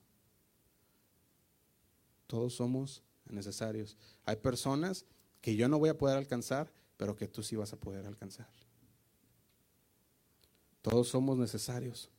[2.27, 3.95] Todos somos necesarios.
[4.25, 5.05] Hay personas
[5.39, 8.49] que yo no voy a poder alcanzar, pero que tú sí vas a poder alcanzar.
[10.81, 12.09] Todos somos necesarios.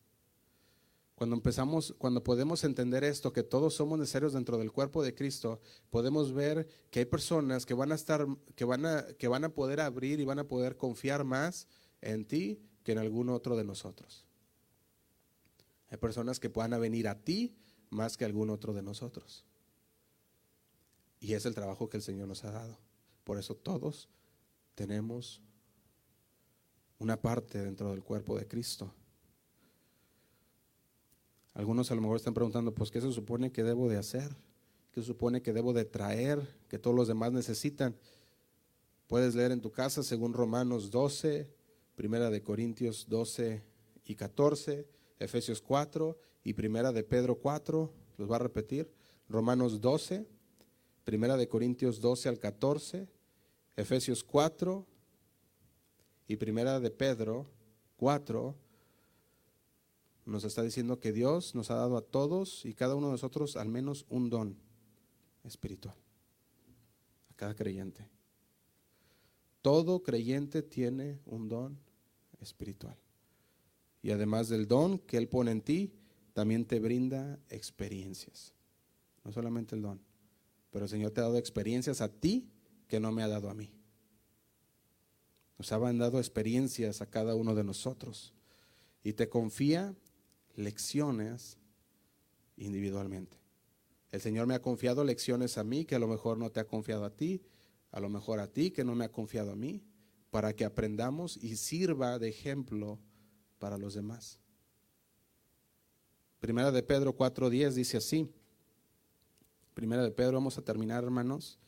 [1.14, 5.60] Cuando empezamos, cuando podemos entender esto, que todos somos necesarios dentro del cuerpo de Cristo,
[5.90, 9.50] podemos ver que hay personas que van a estar, que van a, que van a
[9.50, 11.68] poder abrir y van a poder confiar más
[12.00, 14.24] en ti que en algún otro de nosotros.
[15.95, 17.55] Hay personas que puedan venir a ti
[17.88, 19.45] más que algún otro de nosotros.
[21.20, 22.76] Y es el trabajo que el Señor nos ha dado.
[23.22, 24.09] Por eso todos
[24.74, 25.40] tenemos
[26.99, 28.92] una parte dentro del cuerpo de Cristo.
[31.53, 34.34] Algunos a lo mejor están preguntando, pues, ¿qué se supone que debo de hacer?
[34.90, 36.59] ¿Qué se supone que debo de traer?
[36.66, 37.95] Que todos los demás necesitan.
[39.07, 41.55] Puedes leer en tu casa según Romanos 12,
[41.95, 43.62] Primera de Corintios 12
[44.07, 44.88] y 14,
[45.18, 48.90] Efesios 4 y Primera de Pedro 4, los va a repetir.
[49.28, 50.26] Romanos 12,
[51.04, 53.08] Primera de Corintios 12 al 14,
[53.76, 54.86] Efesios 4
[56.28, 57.46] y Primera de Pedro
[57.96, 58.54] 4
[60.26, 63.56] nos está diciendo que Dios nos ha dado a todos y cada uno de nosotros
[63.56, 64.56] al menos un don
[65.42, 65.96] espiritual.
[67.30, 68.08] A cada creyente.
[69.60, 71.78] Todo creyente tiene un don
[72.40, 72.96] espiritual.
[74.05, 75.94] Y además del don que Él pone en ti,
[76.34, 78.52] también te brinda experiencias.
[79.24, 79.98] No solamente el don,
[80.70, 82.50] pero el Señor te ha dado experiencias a ti
[82.86, 83.72] que no me ha dado a mí.
[85.57, 88.34] Nos han dado experiencias a cada uno de nosotros.
[89.02, 89.94] Y te confía
[90.55, 91.57] lecciones
[92.59, 93.38] individualmente.
[94.11, 96.66] El Señor me ha confiado lecciones a mí que a lo mejor no te ha
[96.66, 97.40] confiado a ti,
[97.90, 99.82] a lo mejor a ti que no me ha confiado a mí,
[100.28, 103.00] para que aprendamos y sirva de ejemplo
[103.59, 104.38] para los demás.
[106.40, 108.30] Primera de Pedro 4.10 dice así.
[109.72, 111.59] Primera de Pedro, vamos a terminar hermanos.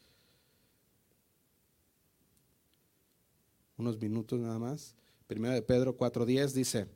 [3.78, 4.94] Unos minutos nada más.
[5.26, 6.88] Primera de Pedro 4.10 dice,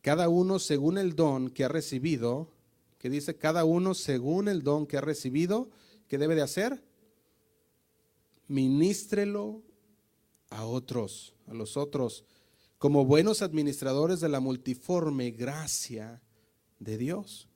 [0.00, 2.50] cada uno según el don que ha recibido,
[2.98, 5.70] que dice, cada uno según el don que ha recibido,
[6.08, 6.82] ¿qué debe de hacer?
[8.46, 9.62] Ministrelo
[10.50, 12.24] a otros, a los otros,
[12.78, 16.22] como buenos administradores de la multiforme gracia
[16.78, 17.48] de Dios.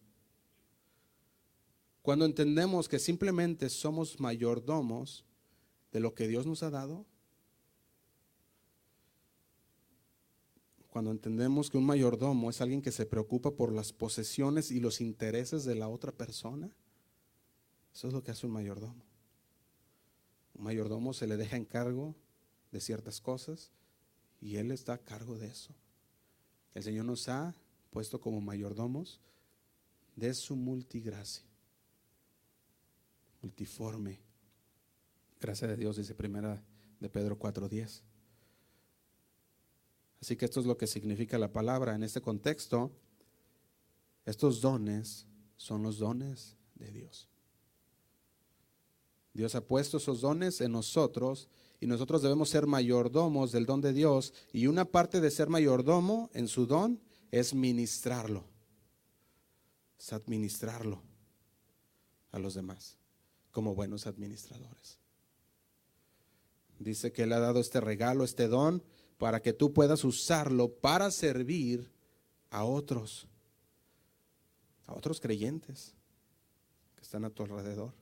[2.03, 5.25] Cuando entendemos que simplemente somos mayordomos
[5.93, 7.07] de lo que Dios nos ha dado,
[10.91, 15.01] cuando entendemos que un mayordomo es alguien que se preocupa por las posesiones y los
[15.01, 16.69] intereses de la otra persona,
[17.95, 19.05] eso es lo que hace un mayordomo.
[20.55, 22.17] Un mayordomo se le deja en cargo
[22.73, 23.71] de ciertas cosas
[24.43, 25.73] y él está a cargo de eso.
[26.75, 27.55] El Señor nos ha
[27.91, 29.21] puesto como mayordomos
[30.17, 31.45] de su multigracia,
[33.41, 34.21] multiforme.
[35.41, 36.63] Gracias a Dios, dice primera
[36.99, 38.03] de Pedro 4:10.
[40.21, 41.95] Así que esto es lo que significa la palabra.
[41.95, 42.93] En este contexto,
[44.25, 45.27] estos dones
[45.57, 47.29] son los dones de Dios.
[49.35, 51.49] Dios ha puesto esos dones en nosotros
[51.83, 54.33] y nosotros debemos ser mayordomos del don de Dios.
[54.53, 57.01] Y una parte de ser mayordomo en su don
[57.33, 58.45] es ministrarlo,
[59.99, 61.03] es administrarlo
[62.31, 62.99] a los demás
[63.51, 65.01] como buenos administradores.
[66.79, 68.85] Dice que Él ha dado este regalo, este don,
[69.19, 71.91] para que tú puedas usarlo para servir
[72.51, 73.27] a otros,
[74.87, 75.97] a otros creyentes
[76.95, 78.02] que están a tu alrededor.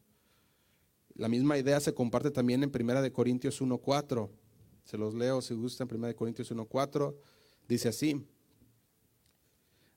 [1.20, 4.30] La misma idea se comparte también en 1 de Corintios 1:4.
[4.84, 7.14] Se los leo si gustan, 1 de Corintios 1:4
[7.68, 8.26] dice así: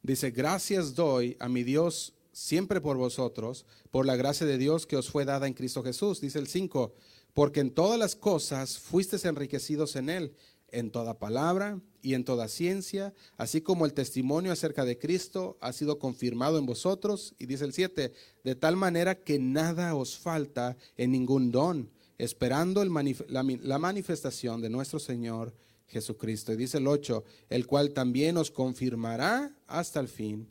[0.01, 4.97] Dice, "Gracias doy a mi Dios siempre por vosotros, por la gracia de Dios que
[4.97, 6.93] os fue dada en Cristo Jesús." Dice el 5,
[7.33, 10.35] "Porque en todas las cosas fuisteis enriquecidos en él."
[10.73, 15.71] En toda palabra y en toda ciencia, así como el testimonio acerca de Cristo ha
[15.71, 17.33] sido confirmado en vosotros.
[17.39, 18.11] Y dice el 7,
[18.43, 24.99] de tal manera que nada os falta en ningún don, esperando la, manifestación de nuestro
[24.99, 25.53] Señor
[25.87, 26.51] Jesucristo.
[26.51, 30.49] Y dice el 8, el cual también os confirmará hasta el fin.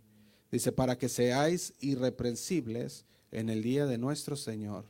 [0.50, 4.84] Dice, para que seáis irreprensibles en el día de nuestro Señor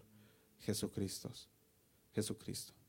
[0.61, 1.31] Jesucristo.
[2.15, 2.82] Jesucristo.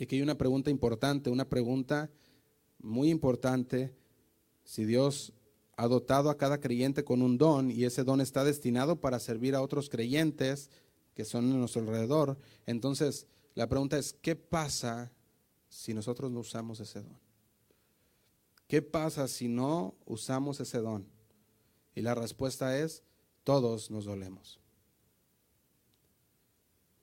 [0.00, 2.10] Y aquí hay una pregunta importante, una pregunta
[2.78, 3.94] muy importante.
[4.64, 5.34] Si Dios
[5.76, 9.54] ha dotado a cada creyente con un don y ese don está destinado para servir
[9.54, 10.70] a otros creyentes
[11.14, 15.12] que son en nuestro alrededor, entonces la pregunta es, ¿qué pasa
[15.68, 17.20] si nosotros no usamos ese don?
[18.68, 21.06] ¿Qué pasa si no usamos ese don?
[21.94, 23.02] Y la respuesta es,
[23.44, 24.60] todos nos dolemos.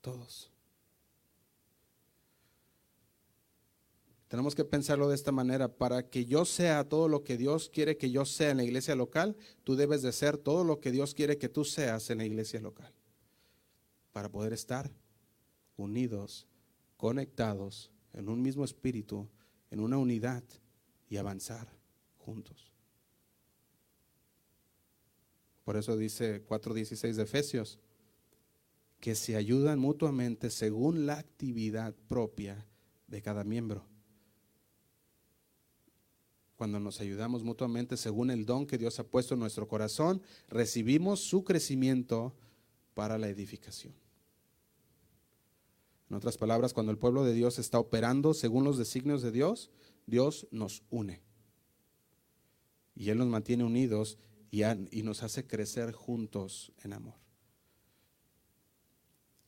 [0.01, 0.49] Todos.
[4.27, 5.69] Tenemos que pensarlo de esta manera.
[5.69, 8.95] Para que yo sea todo lo que Dios quiere que yo sea en la iglesia
[8.95, 12.25] local, tú debes de ser todo lo que Dios quiere que tú seas en la
[12.25, 12.93] iglesia local.
[14.11, 14.91] Para poder estar
[15.77, 16.47] unidos,
[16.97, 19.29] conectados en un mismo espíritu,
[19.71, 20.43] en una unidad
[21.09, 21.67] y avanzar
[22.17, 22.73] juntos.
[25.63, 27.79] Por eso dice 4.16 de Efesios,
[28.99, 32.65] que se ayudan mutuamente según la actividad propia
[33.07, 33.85] de cada miembro.
[36.57, 41.19] Cuando nos ayudamos mutuamente según el don que Dios ha puesto en nuestro corazón, recibimos
[41.19, 42.33] su crecimiento
[42.95, 43.93] para la edificación.
[46.09, 49.69] En otras palabras, cuando el pueblo de Dios está operando según los designios de Dios,
[50.07, 51.21] Dios nos une.
[52.95, 54.17] Y Él nos mantiene unidos
[54.49, 54.63] y,
[55.03, 57.19] nos hace crecer juntos en amor.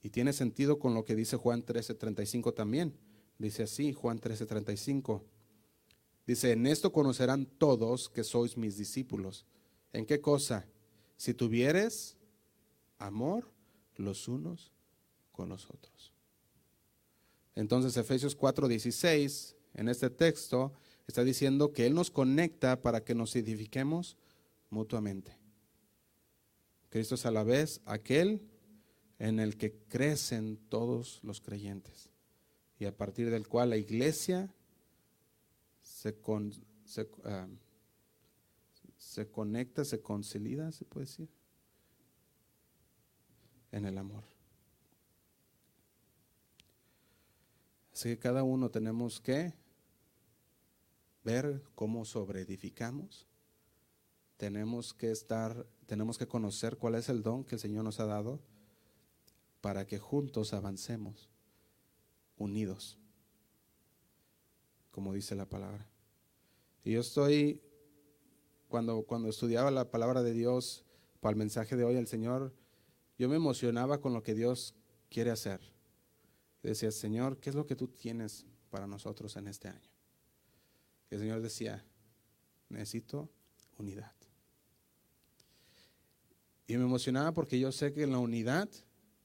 [0.04, 2.94] Y tiene sentido con lo que dice Juan 13:35 también.
[3.40, 5.24] Dice así, Juan 13:35.
[6.26, 9.46] Dice, en esto conocerán todos que sois mis discípulos.
[9.94, 10.68] ¿En qué cosa?
[11.18, 12.18] Si tuvieres
[12.98, 13.52] amor
[13.96, 14.72] los unos
[15.32, 16.14] con los otros.
[17.56, 20.74] Entonces Efesios 4:16, en este texto,
[21.08, 24.16] está diciendo que Él nos conecta para que nos edifiquemos
[24.70, 25.38] mutuamente.
[26.90, 28.42] Cristo es a la vez aquel
[29.18, 32.10] en el que crecen todos los creyentes
[32.80, 34.54] y a partir del cual la iglesia
[35.90, 37.48] se, ah,
[38.98, 41.30] se conecta, se consolida, se puede decir,
[43.72, 44.24] en el amor.
[47.94, 49.54] Así que cada uno tenemos que
[51.24, 53.28] ver cómo sobreedificamos.
[54.38, 58.06] Tenemos que estar, tenemos que conocer cuál es el don que el Señor nos ha
[58.06, 58.40] dado
[59.60, 61.30] para que juntos avancemos,
[62.38, 62.99] unidos,
[64.92, 65.88] como dice la palabra.
[66.84, 67.62] Y yo estoy,
[68.68, 70.86] cuando, cuando estudiaba la palabra de Dios
[71.20, 72.54] para el mensaje de hoy al Señor,
[73.18, 74.76] yo me emocionaba con lo que Dios
[75.10, 75.60] quiere hacer.
[76.64, 79.90] decía, Señor, ¿qué es lo que tú tienes para nosotros en este año?
[81.10, 81.86] El Señor decía,
[82.70, 83.30] necesito
[83.78, 84.14] unidad.
[86.68, 88.70] Y me emocionaba porque yo sé que en la unidad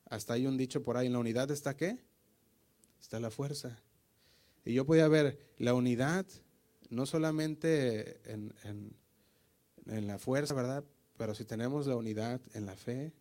[0.07, 1.99] hasta hay un dicho por ahí, en la unidad está qué?
[3.01, 3.83] Está la fuerza.
[4.65, 6.27] Y yo podía ver la unidad,
[6.91, 8.55] no solamente en,
[9.87, 10.85] en la fuerza, ¿verdad?
[11.17, 13.13] Pero si tenemos la unidad en la fe,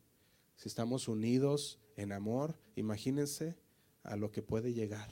[0.55, 3.55] si estamos unidos en amor, imagínense
[4.03, 5.09] a lo que puede llegar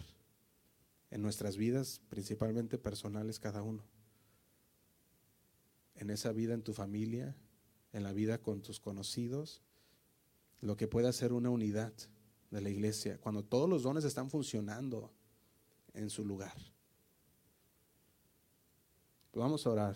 [1.09, 3.83] en nuestras vidas, principalmente personales cada uno.
[5.95, 7.35] En esa vida en tu familia,
[7.91, 9.61] en la vida con tus conocidos,
[10.61, 11.93] lo que puede hacer una unidad
[12.49, 15.11] de la iglesia, cuando todos los dones están funcionando
[15.93, 16.55] en su lugar.
[19.33, 19.95] Vamos a orar.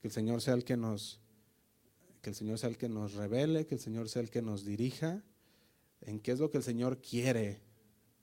[0.00, 1.20] Que el Señor sea el que nos
[2.20, 4.64] que el Señor sea el que nos revele, que el Señor sea el que nos
[4.64, 5.22] dirija
[6.00, 7.60] en qué es lo que el Señor quiere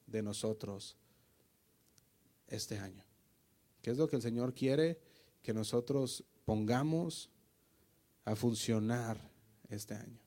[0.07, 0.97] de nosotros
[2.47, 3.03] este año.
[3.84, 4.99] ¿Qué es lo que el Señor quiere
[5.43, 7.30] que nosotros pongamos
[8.26, 9.20] a funcionar
[9.70, 10.20] este año,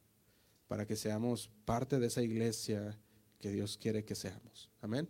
[0.67, 2.99] para que seamos parte de esa iglesia
[3.39, 4.71] que Dios quiere que seamos.
[4.81, 5.09] Amén.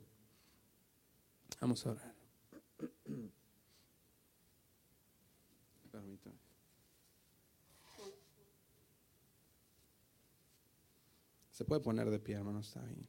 [1.64, 2.14] Vamos a orar.
[11.50, 13.08] Se puede poner de pie, hermano, está bien.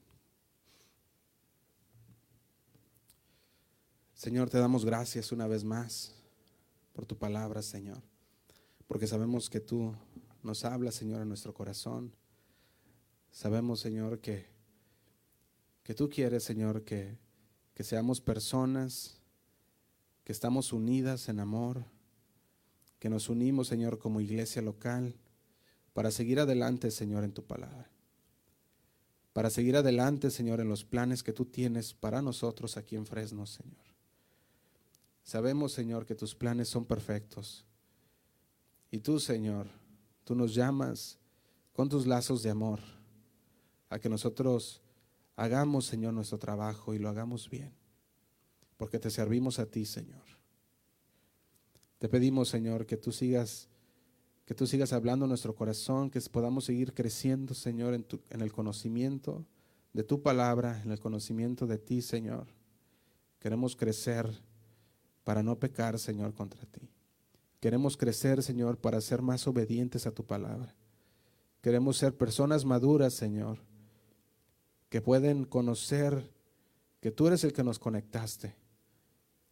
[4.14, 6.16] Señor, te damos gracias una vez más
[6.94, 8.02] por tu palabra, Señor,
[8.88, 9.94] porque sabemos que tú
[10.44, 12.16] nos habla, Señor, en nuestro corazón.
[13.32, 14.48] Sabemos, Señor, que,
[15.84, 17.25] que tú quieres, Señor, que,
[17.76, 19.20] que seamos personas
[20.24, 21.86] que estamos unidas en amor,
[22.98, 25.14] que nos unimos, Señor, como iglesia local,
[25.94, 27.92] para seguir adelante, Señor, en tu palabra.
[29.34, 33.46] Para seguir adelante, Señor, en los planes que tú tienes para nosotros aquí en Fresno,
[33.46, 33.86] Señor.
[35.22, 37.68] Sabemos, Señor, que tus planes son perfectos.
[38.90, 39.68] Y tú, Señor,
[40.26, 41.20] Tú nos llamas
[41.72, 42.80] con tus lazos de amor
[43.90, 44.82] a que nosotros
[45.36, 47.74] hagamos, Señor, nuestro trabajo y lo hagamos bien,
[48.78, 50.24] porque te servimos a ti, Señor.
[52.00, 53.70] Te pedimos, Señor, que tú sigas
[54.46, 59.44] que tú sigas hablando nuestro corazón, que podamos seguir creciendo, Señor, en, en el conocimiento
[59.92, 62.46] de tu palabra, en el conocimiento de ti, Señor.
[63.40, 64.30] Queremos crecer
[65.24, 66.92] para no pecar, Señor, contra ti.
[67.60, 70.76] Queremos crecer, Señor, para ser más obedientes a tu palabra.
[71.62, 73.58] Queremos ser personas maduras, Señor,
[74.96, 76.32] que pueden conocer
[77.02, 78.56] que tú eres el que nos conectaste,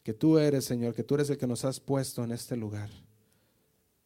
[0.01, 2.89] que tú eres, Señor, que tú eres el que nos has puesto en este lugar,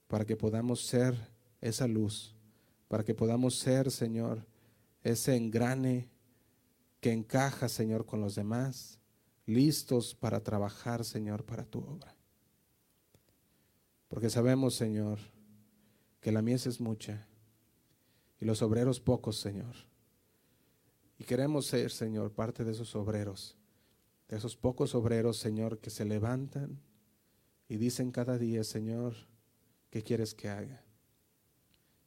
[0.07, 1.13] para que podamos ser
[1.61, 2.33] esa luz,
[2.87, 4.47] para que podamos ser, Señor,
[5.03, 6.09] ese engrane
[7.01, 8.99] que encaja, Señor, con los demás,
[9.45, 12.15] listos para trabajar, Señor, para tu obra.
[14.07, 15.19] Porque sabemos, Señor,
[16.19, 17.27] que la mies es mucha
[18.39, 19.75] y los obreros pocos, Señor.
[21.17, 23.57] Y queremos ser, Señor, parte de esos obreros,
[24.27, 26.79] de esos pocos obreros, Señor, que se levantan
[27.67, 29.13] y dicen cada día, Señor,
[29.89, 30.83] ¿qué quieres que haga?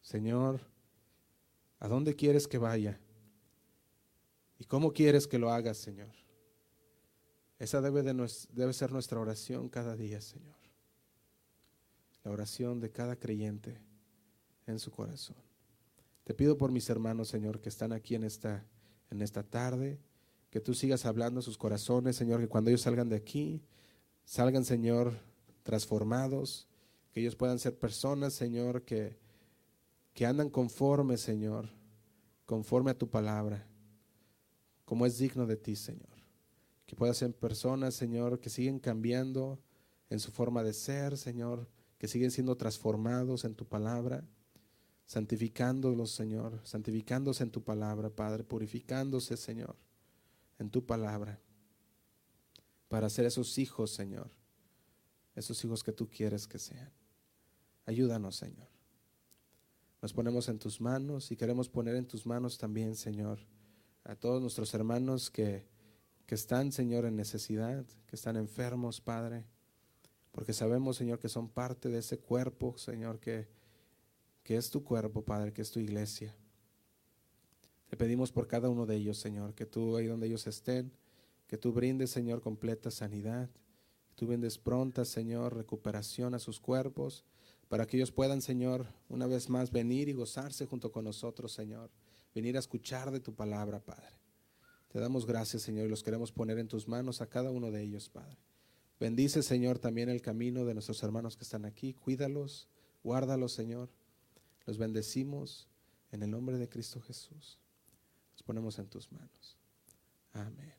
[0.01, 0.61] Señor,
[1.79, 3.01] ¿a dónde quieres que vaya?
[4.59, 6.15] ¿Y cómo quieres que lo haga, Señor?
[7.59, 8.15] Esa debe, de
[8.53, 10.57] debe ser nuestra oración cada día, Señor.
[12.25, 13.81] La oración de cada creyente
[14.67, 15.37] en su corazón.
[16.25, 18.65] Te pido por mis hermanos, Señor, que están aquí en esta,
[19.11, 20.01] en esta tarde,
[20.51, 23.63] que tú sigas hablando a sus corazones, Señor, que cuando ellos salgan de aquí,
[24.25, 25.19] salgan, Señor,
[25.63, 26.69] transformados,
[27.13, 29.19] que ellos puedan ser personas, Señor, que,
[30.13, 31.69] que andan conforme, Señor,
[32.47, 33.67] conforme a tu palabra,
[34.85, 36.09] como es digno de ti, Señor.
[36.87, 39.61] Que puedan ser personas, Señor, que siguen cambiando
[40.09, 44.25] en su forma de ser, Señor, que siguen siendo transformados en tu palabra
[45.11, 49.75] santificándolos, Señor, santificándose en tu palabra, Padre, purificándose, Señor,
[50.61, 51.41] en tu palabra,
[52.87, 54.31] para ser esos hijos, Señor,
[55.35, 56.93] esos hijos que tú quieres que sean.
[57.87, 58.69] Ayúdanos, Señor.
[60.01, 63.41] Nos ponemos en tus manos y queremos poner en tus manos también, Señor,
[64.05, 65.67] a todos nuestros hermanos que,
[66.25, 69.45] que están, Señor, en necesidad, que están enfermos, Padre,
[70.31, 73.59] porque sabemos, Señor, que son parte de ese cuerpo, Señor, que
[74.51, 76.35] que es tu cuerpo, Padre, que es tu iglesia.
[77.87, 80.91] Te pedimos por cada uno de ellos, Señor, que tú ahí donde ellos estén,
[81.47, 87.25] que tú brindes, Señor, completa sanidad, que tú brindes pronta, Señor, recuperación a sus cuerpos,
[87.69, 91.93] para que ellos puedan, Señor, una vez más venir y gozarse junto con nosotros, Señor,
[92.35, 94.19] venir a escuchar de tu palabra, Padre.
[94.89, 97.85] Te damos gracias, Señor, y los queremos poner en tus manos a cada uno de
[97.85, 98.37] ellos, Padre.
[98.99, 101.95] Bendice, Señor, también el camino de nuestros hermanos que están aquí.
[101.95, 102.69] Cuídalos,
[103.05, 103.91] guárdalos, Señor.
[104.71, 105.67] Los bendecimos
[106.13, 107.59] en el nombre de Cristo Jesús.
[108.35, 109.57] Los ponemos en tus manos.
[110.33, 110.73] Amén.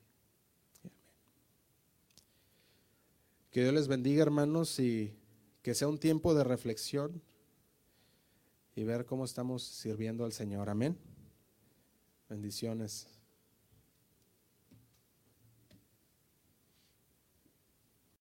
[3.49, 5.13] Que Dios les bendiga, hermanos, y
[5.61, 7.21] que sea un tiempo de reflexión
[8.77, 10.69] y ver cómo estamos sirviendo al Señor.
[10.69, 10.97] Amén.
[12.29, 13.09] Bendiciones.